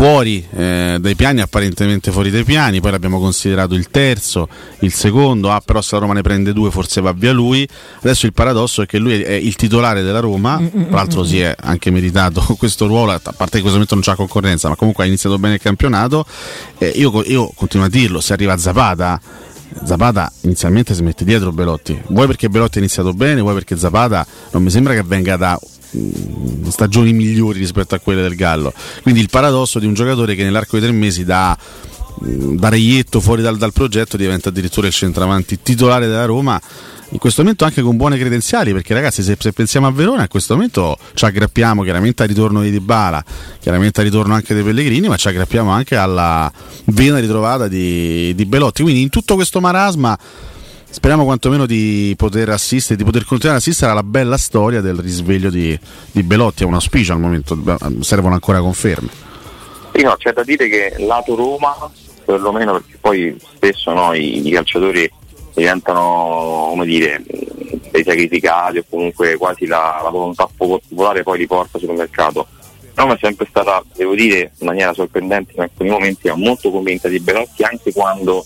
fuori 0.01 0.43
eh, 0.55 0.97
dai 0.99 1.13
piani, 1.13 1.41
apparentemente 1.41 2.09
fuori 2.11 2.31
dai 2.31 2.43
piani, 2.43 2.81
poi 2.81 2.89
l'abbiamo 2.89 3.19
considerato 3.19 3.75
il 3.75 3.91
terzo, 3.91 4.47
il 4.79 4.91
secondo, 4.91 5.51
ah 5.51 5.61
però 5.63 5.79
se 5.79 5.89
la 5.93 6.01
Roma 6.01 6.13
ne 6.13 6.23
prende 6.23 6.53
due 6.53 6.71
forse 6.71 7.01
va 7.01 7.11
via 7.11 7.31
lui, 7.31 7.67
adesso 7.99 8.25
il 8.25 8.33
paradosso 8.33 8.81
è 8.81 8.87
che 8.87 8.97
lui 8.97 9.21
è 9.21 9.33
il 9.33 9.53
titolare 9.53 10.01
della 10.01 10.19
Roma, 10.19 10.57
mm, 10.57 10.65
mm, 10.65 10.83
tra 10.87 10.95
l'altro 10.95 11.21
mm, 11.21 11.25
si 11.25 11.39
è 11.41 11.55
anche 11.55 11.91
meritato 11.91 12.41
questo 12.57 12.87
ruolo, 12.87 13.11
a 13.11 13.19
parte 13.19 13.33
che 13.51 13.57
in 13.57 13.61
questo 13.61 13.73
momento 13.73 13.93
non 13.93 14.03
c'è 14.03 14.15
concorrenza, 14.15 14.69
ma 14.69 14.75
comunque 14.75 15.03
ha 15.03 15.07
iniziato 15.07 15.37
bene 15.37 15.53
il 15.53 15.61
campionato, 15.61 16.25
eh, 16.79 16.91
io, 16.95 17.21
io 17.25 17.51
continuo 17.53 17.85
a 17.85 17.89
dirlo, 17.89 18.21
se 18.21 18.33
arriva 18.33 18.57
Zapata 18.57 19.21
Zapata 19.85 20.29
inizialmente 20.41 20.95
si 20.95 21.03
mette 21.03 21.23
dietro 21.23 21.51
Belotti. 21.51 21.97
Vuoi 22.07 22.25
perché 22.25 22.49
Belotti 22.49 22.79
ha 22.79 22.81
iniziato 22.81 23.13
bene, 23.13 23.39
vuoi 23.39 23.53
perché 23.53 23.77
Zapata 23.77 24.25
non 24.49 24.63
mi 24.63 24.69
sembra 24.71 24.93
che 24.93 25.03
venga 25.03 25.37
da 25.37 25.57
Mm, 25.57 25.80
stagioni 26.69 27.13
migliori 27.13 27.59
rispetto 27.59 27.95
a 27.95 27.99
quelle 27.99 28.21
del 28.21 28.35
Gallo. 28.35 28.73
Quindi 29.01 29.19
il 29.19 29.29
paradosso 29.29 29.79
di 29.79 29.85
un 29.85 29.93
giocatore 29.93 30.35
che 30.35 30.43
nell'arco 30.43 30.77
di 30.77 30.83
tre 30.83 30.91
mesi 30.91 31.25
da, 31.25 31.57
mm, 32.25 32.57
da 32.57 32.69
reietto 32.69 33.19
fuori 33.19 33.41
dal, 33.41 33.57
dal, 33.57 33.73
progetto 33.73 34.17
diventa 34.17 34.49
addirittura 34.49 34.87
il 34.87 34.93
centravanti 34.93 35.61
titolare 35.61 36.07
della 36.07 36.25
Roma. 36.25 36.59
In 37.13 37.19
questo 37.19 37.41
momento 37.41 37.65
anche 37.65 37.81
con 37.81 37.97
buone 37.97 38.17
credenziali, 38.17 38.71
perché 38.71 38.93
ragazzi, 38.93 39.21
se, 39.21 39.35
se 39.37 39.51
pensiamo 39.51 39.85
a 39.85 39.91
Verona, 39.91 40.21
in 40.21 40.27
questo 40.29 40.53
momento 40.53 40.97
ci 41.13 41.25
aggrappiamo 41.25 41.83
chiaramente 41.83 42.23
al 42.23 42.29
ritorno 42.29 42.61
di 42.61 42.71
Dybala, 42.71 43.21
chiaramente 43.59 43.99
al 43.99 44.05
ritorno 44.05 44.33
anche 44.33 44.53
dei 44.53 44.63
Pellegrini, 44.63 45.09
ma 45.09 45.17
ci 45.17 45.27
aggrappiamo 45.27 45.69
anche 45.69 45.97
alla 45.97 46.49
vena 46.85 47.19
ritrovata 47.19 47.67
di, 47.67 48.33
di 48.33 48.45
Belotti. 48.45 48.81
Quindi 48.81 49.01
in 49.01 49.09
tutto 49.09 49.35
questo 49.35 49.59
marasma 49.59 50.17
Speriamo 50.91 51.23
quantomeno 51.23 51.65
di 51.65 52.13
poter 52.17 52.49
assistere, 52.49 52.97
di 52.97 53.05
poter 53.05 53.23
continuare 53.23 53.57
ad 53.57 53.63
assistere 53.65 53.91
alla 53.91 54.03
bella 54.03 54.35
storia 54.35 54.81
del 54.81 54.97
risveglio 54.97 55.49
di, 55.49 55.77
di 56.11 56.21
Belotti. 56.21 56.63
È 56.63 56.65
un 56.65 56.73
auspicio 56.73 57.13
al 57.13 57.19
momento, 57.19 57.57
servono 58.01 58.33
ancora 58.33 58.59
conferme. 58.59 59.09
Sì, 59.93 60.03
no, 60.03 60.15
c'è 60.17 60.33
da 60.33 60.43
dire 60.43 60.67
che 60.67 60.95
lato 60.97 61.33
Roma, 61.35 61.73
perlomeno 62.25 62.73
perché 62.73 62.97
poi 62.99 63.33
spesso 63.55 63.93
no, 63.93 64.13
i, 64.13 64.45
i, 64.45 64.51
calciatori 64.51 65.09
diventano 65.53 66.67
come 66.71 66.85
dire, 66.85 67.23
dei 67.89 68.03
sacrificati 68.03 68.79
o 68.79 68.85
comunque 68.89 69.37
quasi 69.37 69.67
la, 69.67 70.01
la 70.03 70.09
volontà 70.09 70.47
popolare 70.53 71.23
poi 71.23 71.37
li 71.37 71.47
porta 71.47 71.79
sul 71.79 71.93
mercato. 71.93 72.47
Roma 72.95 73.13
è 73.13 73.17
sempre 73.21 73.47
stata, 73.49 73.81
devo 73.95 74.13
dire, 74.13 74.51
in 74.59 74.67
maniera 74.67 74.93
sorprendente 74.93 75.53
in 75.55 75.61
alcuni 75.61 75.89
momenti, 75.89 76.29
molto 76.35 76.69
convinta 76.69 77.07
di 77.07 77.21
Belotti 77.21 77.63
anche 77.63 77.93
quando 77.93 78.45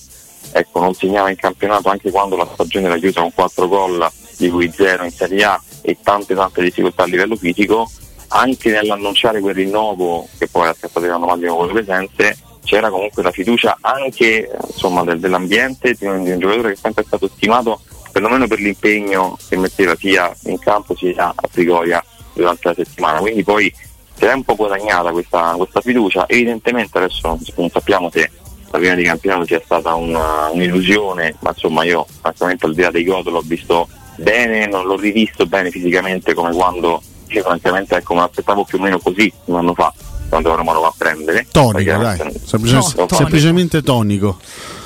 ecco, 0.52 0.80
non 0.80 0.94
segnava 0.94 1.30
in 1.30 1.36
campionato 1.36 1.90
anche 1.90 2.12
quando 2.12 2.36
la 2.36 2.48
stagione 2.54 2.88
era 2.88 2.98
chiusa 2.98 3.22
con 3.22 3.34
4 3.34 3.68
gol, 3.68 4.10
di 4.38 4.50
cui 4.50 4.72
0 4.72 5.04
in 5.04 5.12
Serie 5.12 5.44
A 5.44 5.62
e 5.82 5.98
tante 6.02 6.36
tante 6.36 6.62
difficoltà 6.62 7.04
a 7.04 7.08
livello 7.08 7.36
fisico, 7.36 7.90
anche 8.30 8.72
nell'annunciare 8.72 9.40
quel 9.40 9.56
rinnovo 9.56 10.28
che 10.38 10.48
poi 10.48 10.68
ha 10.68 10.74
scattato 10.74 11.06
l'anno 11.06 11.26
massimo 11.26 11.56
con 11.56 11.68
le 11.68 11.74
presenze, 11.74 12.38
c'era 12.64 12.90
comunque 12.90 13.24
la 13.24 13.32
fiducia 13.32 13.78
anche 13.80 14.52
insomma, 14.68 15.04
del, 15.04 15.20
dell'ambiente 15.20 15.94
di 15.94 16.06
un, 16.06 16.24
di 16.24 16.32
un, 16.32 16.40
giocatore 16.40 16.70
che 16.70 16.74
è 16.74 16.80
sempre 16.82 17.04
stato 17.06 17.30
stimato 17.34 17.80
perlomeno 18.12 18.48
per 18.48 18.60
l'impegno 18.60 19.38
che 19.48 19.56
metteva 19.58 19.96
sia 19.96 20.36
in 20.46 20.58
campo 20.58 20.96
sia 20.96 21.34
a 21.36 21.48
Trigoria 21.50 22.04
durante 22.34 22.68
la 22.68 22.74
settimana, 22.74 23.20
quindi 23.20 23.44
poi 23.44 23.74
si 24.18 24.26
è 24.26 24.34
un 24.34 24.44
po' 24.44 24.56
guadagnata 24.56 25.12
questa, 25.12 25.54
questa 25.58 25.82
fiducia, 25.82 26.26
evidentemente 26.28 26.98
adesso 26.98 27.38
non 27.56 27.70
sappiamo 27.70 28.10
se 28.10 28.30
la 28.76 28.82
prima 28.82 28.96
di 28.96 29.04
campionato 29.04 29.46
sia 29.46 29.62
stata 29.64 29.94
una, 29.96 30.50
un'illusione, 30.52 31.36
ma 31.40 31.50
insomma 31.50 31.84
io 31.84 32.06
francamente 32.22 32.66
al 32.66 32.74
di 32.74 32.82
là 32.82 32.92
dei 32.92 33.04
gol 33.04 33.24
l'ho 33.24 33.42
visto 33.46 33.88
bene, 34.18 34.68
non 34.68 34.86
l'ho 34.86 34.98
rivisto 34.98 35.46
bene 35.46 35.70
fisicamente 35.72 36.34
come 36.34 36.52
quando 36.54 37.02
io 37.28 37.42
francamente 37.44 37.96
ecco, 37.96 38.14
me 38.14 38.22
l'aspettavo 38.22 38.64
più 38.64 38.78
o 38.78 38.82
meno 38.82 39.00
così 39.00 39.32
un 39.46 39.58
anno 39.58 39.74
fa 39.74 39.94
quando 40.30 40.56
Roma 40.56 40.74
lo 40.74 40.82
va 40.82 40.88
a 40.88 40.94
prendere. 40.98 41.48
Tonico, 41.52 41.98
dai. 41.98 42.18
Perché- 42.18 42.40
Semplice- 42.44 42.76
No, 42.76 42.84
tonico. 42.94 43.16
semplicemente 43.16 43.82
tonico. 43.84 44.38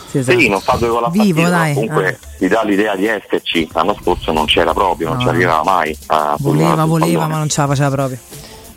Sì, 0.09 0.17
esatto. 0.17 0.39
sì, 0.39 0.49
non 0.49 0.59
fa 0.59 0.75
due 0.75 0.87
gol 0.89 1.03
a 1.03 1.09
Vivo, 1.09 1.41
partita, 1.41 1.49
dai, 1.49 1.73
comunque 1.75 2.07
eh. 2.09 2.37
ti 2.39 2.47
dà 2.47 2.63
l'idea 2.63 2.95
di 2.95 3.05
esserci. 3.05 3.69
L'anno 3.73 3.95
scorso 4.01 4.31
non 4.31 4.45
c'era 4.45 4.73
proprio, 4.73 5.09
non 5.09 5.17
No. 5.17 5.21
ci 5.23 5.27
arrivava 5.29 5.63
mai. 5.63 5.95
A 6.07 6.35
Voleva, 6.39 6.83
voleva, 6.85 7.27
ma 7.27 7.37
non 7.37 7.47
ce 7.47 7.61
la 7.61 7.67
faceva 7.67 7.89
proprio. 7.91 8.17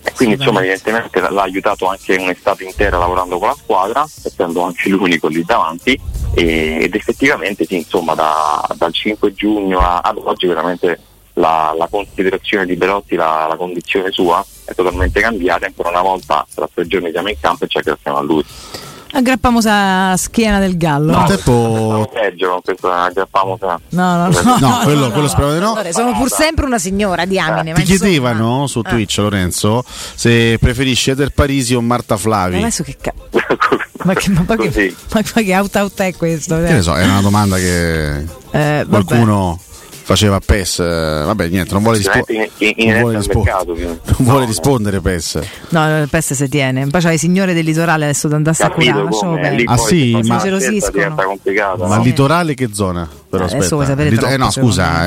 E 0.04 0.12
quindi 0.12 0.34
insomma 0.34 0.60
evidentemente 0.60 1.20
l'ha 1.20 1.42
aiutato 1.42 1.86
anche 1.86 2.16
un'estate 2.16 2.64
intera 2.64 2.98
lavorando 2.98 3.38
con 3.38 3.48
la 3.48 3.54
squadra, 3.56 4.04
essendo 4.04 4.62
anche 4.62 4.88
l'unico 4.88 5.28
lì 5.28 5.44
davanti. 5.44 5.98
E- 6.34 6.78
ed 6.82 6.94
effettivamente 6.94 7.64
sì, 7.64 7.76
insomma 7.76 8.14
da- 8.14 8.66
dal 8.74 8.92
5 8.92 9.32
giugno 9.32 9.78
a- 9.78 10.00
ad 10.00 10.18
oggi 10.22 10.46
veramente 10.46 10.98
la, 11.34 11.74
la 11.76 11.86
considerazione 11.88 12.66
di 12.66 12.76
Belotti, 12.76 13.14
la, 13.16 13.46
la 13.48 13.56
condizione 13.56 14.10
sua 14.10 14.44
è 14.64 14.74
totalmente 14.74 15.20
cambiata. 15.20 15.66
Ancora 15.66 15.90
una 15.90 16.02
volta 16.02 16.46
tra 16.54 16.68
tre 16.72 16.86
giorni 16.86 17.10
siamo 17.10 17.28
in 17.28 17.36
campo 17.40 17.64
e 17.64 17.68
ci 17.68 17.78
aggrappiamo 17.78 18.18
a 18.18 18.22
lui. 18.22 18.44
Aggrappiamo 19.14 19.60
sa 19.60 20.14
schiena 20.16 20.58
del 20.58 20.76
gallo. 20.78 21.12
No, 21.12 21.18
No, 21.20 21.26
tempo- 21.26 22.10
peggio 22.12 22.60
questa 22.64 23.02
aggrappiamo 23.02 23.58
a 23.60 23.80
no, 23.90 24.16
no. 24.16 24.56
No, 24.58 24.78
quello, 24.84 25.10
quello 25.10 25.28
spero 25.28 25.52
di 25.52 25.58
no. 25.60 25.72
Allora, 25.74 25.92
sono 25.92 26.12
pur 26.16 26.30
sempre 26.30 26.64
una 26.64 26.78
signora, 26.78 27.24
diamine. 27.26 27.72
ma 27.72 27.76
Ti 27.78 27.80
insomma- 27.90 27.98
chiedevano 28.10 28.66
su 28.66 28.80
Eh. 28.84 28.88
Twitch, 28.88 29.18
Lorenzo, 29.18 29.84
se 29.86 30.56
preferisci 30.58 31.10
Eder 31.10 31.30
Parisi 31.30 31.74
o 31.74 31.80
Marta 31.82 32.16
Flavi. 32.16 32.56
Adesso 32.56 32.82
che 32.82 32.96
cazzo. 33.00 33.20
Ma 34.04 34.14
che, 34.14 34.30
ma, 34.30 34.56
che, 34.56 34.94
ma 35.14 35.22
che 35.22 35.56
out 35.56 35.76
out 35.76 36.00
è 36.00 36.12
questo? 36.16 36.56
Che 36.56 36.62
ne 36.72 36.82
so, 36.82 36.96
è 36.96 37.04
una 37.04 37.20
domanda 37.20 37.54
che 37.56 38.16
Eh, 38.16 38.24
vabbè. 38.50 38.88
qualcuno 38.88 39.60
faceva 40.12 40.40
PES. 40.44 40.78
eh, 40.80 41.22
Vabbè, 41.24 41.48
niente, 41.48 41.72
non 41.72 41.82
vuole, 41.82 41.98
rispo- 41.98 42.24
in- 42.28 42.48
in- 42.76 42.90
non 42.92 43.00
vuole, 43.00 43.16
rispo- 43.18 43.42
mercato, 43.42 43.74
non 43.76 43.98
vuole 44.18 44.40
No, 44.40 44.46
rispondere 44.46 45.00
PES. 45.00 45.38
No, 45.70 45.98
il 46.02 46.08
PES 46.08 46.32
si 46.34 46.48
tiene. 46.48 46.86
Poi 46.86 47.00
c'hai 47.00 47.14
i 47.14 47.18
signore 47.18 47.54
del 47.54 47.64
litorale 47.64 48.04
adesso 48.04 48.28
da 48.28 48.36
andarsi 48.36 48.62
a 48.62 48.70
curare. 48.70 49.00
Ah, 49.64 49.74
poi 49.74 49.86
sì, 49.86 50.18
se 50.22 50.28
ma- 50.28 50.42
diventa 50.42 51.24
complicata. 51.24 51.86
Ma 51.86 51.96
no? 51.96 52.02
litorale 52.02 52.54
che 52.54 52.68
zona? 52.72 53.08
Però 53.28 53.44
Eh, 53.44 53.46
adesso 53.46 53.56
aspetta. 53.56 53.74
vuoi 53.74 53.86
sapere 53.86 54.08
Lito- 54.10 54.20
troppo, 54.20 54.34
eh 54.34 54.38
no, 54.38 54.50
scusa, 54.50 55.04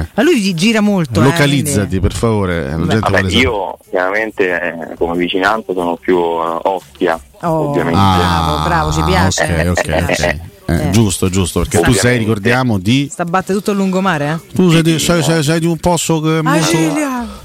eh, 0.00 0.06
Ma 0.14 0.22
lui 0.24 0.54
gira 0.54 0.80
molto. 0.80 1.20
eh, 1.20 1.24
localizzati 1.24 1.78
quindi- 1.86 2.00
per 2.00 2.12
favore. 2.12 2.62
La 2.70 2.76
gente 2.86 2.98
Vabbè, 2.98 3.20
io 3.30 3.78
chiaramente 3.88 4.60
eh, 4.60 4.94
come 4.96 5.16
vicinanza 5.16 5.72
sono 5.72 5.96
più 5.96 6.16
eh, 6.18 6.58
Ostia, 6.62 7.20
Oh. 7.42 7.68
ovviamente. 7.68 7.98
Bravo, 8.00 8.64
bravo, 8.64 8.92
ci 8.92 9.02
piace. 9.02 9.44
Ok, 9.70 9.78
ok, 9.78 10.04
ok. 10.08 10.36
Eh, 10.70 10.88
Eh. 10.88 10.90
Giusto, 10.90 11.30
giusto, 11.30 11.60
perché 11.60 11.80
tu 11.80 11.92
sei, 11.92 12.18
ricordiamo, 12.18 12.78
di. 12.78 13.08
Sta 13.10 13.24
batte 13.24 13.54
tutto 13.54 13.70
il 13.70 13.78
lungomare, 13.78 14.28
eh? 14.44 14.54
Tu 14.54 14.70
sei 14.70 14.82
di, 14.82 14.98
sei- 14.98 15.22
sei- 15.22 15.42
sei 15.42 15.60
di 15.60 15.66
un 15.66 15.78
posto 15.78 16.20
che 16.20 16.38
è 16.38 16.42
molto, 16.42 16.76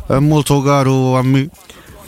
è 0.07 0.19
molto 0.19 0.61
caro 0.61 1.17
a 1.17 1.21
me. 1.23 1.47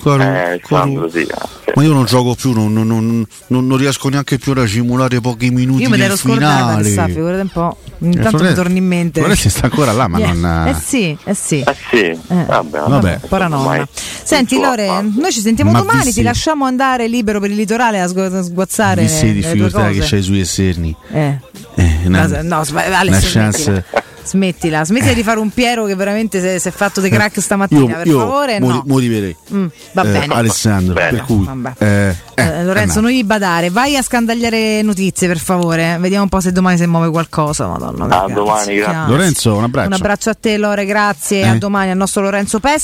Caro, 0.04 0.22
Eh, 0.22 0.62
Sandro, 0.64 1.02
caro. 1.02 1.10
sì, 1.12 1.20
eh. 1.22 1.72
Ma 1.76 1.84
io 1.84 1.92
non 1.94 2.06
gioco 2.06 2.36
più, 2.36 2.52
non, 2.54 2.72
non- 2.72 2.88
non- 2.88 3.26
non- 3.48 3.68
non 3.68 3.78
riesco 3.78 4.08
neanche 4.10 4.38
più 4.38 4.54
a 4.54 4.66
simulare 4.68 5.20
pochi 5.20 5.50
minuti 5.50 5.82
Io 5.82 5.90
me 5.90 5.98
l'ero 5.98 6.16
scordata, 6.16 6.82
sa, 6.84 7.06
figurate 7.08 7.42
un 7.42 7.50
po'. 7.50 7.78
Eh, 7.82 8.06
Intanto 8.06 8.22
mi 8.24 8.30
Florenzi- 8.38 8.56
torna 8.56 8.78
in 8.78 8.86
mente. 8.86 9.20
Florenzi 9.20 9.50
sta 9.50 9.64
ancora 9.66 9.92
là, 9.92 10.08
ma 10.08 10.18
Yeah. 10.20 10.34
non. 10.34 10.68
Eh 10.68 10.74
sì, 10.76 11.18
eh 11.24 11.34
sì. 11.34 11.60
Eh 11.62 11.76
sì, 11.90 12.20
vabbè, 12.28 12.80
Vabbè. 12.88 13.20
Paranonna. 13.28 13.62
ormai 13.70 13.86
Senti 14.24 14.60
Lore, 14.60 14.88
noi 15.02 15.32
ci 15.32 15.40
sentiamo 15.42 15.72
Ma 15.72 15.80
domani, 15.80 16.12
ti 16.12 16.22
lasciamo 16.22 16.66
andare 16.66 17.08
libero 17.08 17.40
per 17.40 17.50
il 17.50 17.56
litorale 17.58 18.00
a 18.00 18.08
sgu- 18.08 18.32
a 18.34 18.42
sguazzare 18.44 19.02
Viste 19.02 19.26
le 19.26 19.34
le 19.34 19.42
tue 19.42 19.52
difficoltà 19.52 19.90
che 19.90 20.00
c'hai 20.02 20.22
sui 20.22 20.40
esterni. 20.40 20.96
Eh. 21.12 21.38
Eh, 21.76 22.00
una, 22.06 22.28
No, 22.28 22.42
no, 22.58 22.64
sba- 22.64 22.98
Ale, 22.98 23.10
una 23.10 23.20
chance. 23.22 23.84
Smettila, 24.26 24.84
smettila 24.84 25.14
di 25.14 25.24
fare 25.24 25.40
un 25.40 25.50
Piero 25.52 25.86
che 25.86 25.96
veramente 25.96 26.40
si 26.42 26.48
è- 26.48 26.58
si 26.58 26.68
è 26.68 26.72
fatto 26.72 27.00
dei 27.00 27.10
crack 27.12 27.40
stamattina, 27.40 27.80
Io, 27.82 27.96
per 27.98 28.08
io 28.08 28.20
favore. 28.20 28.60
modi- 28.60 28.74
no. 28.74 28.84
motiverei. 28.88 29.36
Mm, 29.54 29.66
va 29.94 30.02
Eh, 30.02 30.06
bene. 30.12 30.34
Alessandro, 30.34 30.94
Bene. 30.94 31.12
per 31.18 31.22
cui. 31.26 31.48
Eh, 31.78 32.16
Eh, 32.38 32.44
eh, 32.44 32.64
Lorenzo, 32.66 33.00
eh, 33.00 33.02
non 33.02 33.12
gli 33.12 33.24
badare, 33.24 33.70
vai 33.70 33.96
a 33.96 34.02
scandagliare 34.02 34.82
notizie 34.82 35.28
per 35.28 35.38
favore. 35.38 35.98
Vediamo 36.00 36.24
un 36.24 36.30
po' 36.30 36.40
se 36.42 36.52
domani 36.52 36.78
si 36.78 36.86
muove 36.88 37.10
qualcosa. 37.10 37.68
Madonna, 37.68 38.04
A 38.06 38.08
ragazzi, 38.08 38.34
domani, 38.34 38.76
grazie. 38.76 39.08
Lorenzo, 39.08 39.56
un 39.56 39.64
abbraccio. 39.64 39.88
Un 39.88 39.94
abbraccio 39.94 40.30
a 40.32 40.34
te, 40.34 40.58
Lore, 40.58 40.86
grazie. 40.86 41.42
Eh. 41.42 41.48
A 41.48 41.56
domani 41.58 41.92
al 41.92 41.98
nostro 41.98 42.22
Lorenzo 42.24 42.60
Pessi. 42.60 42.84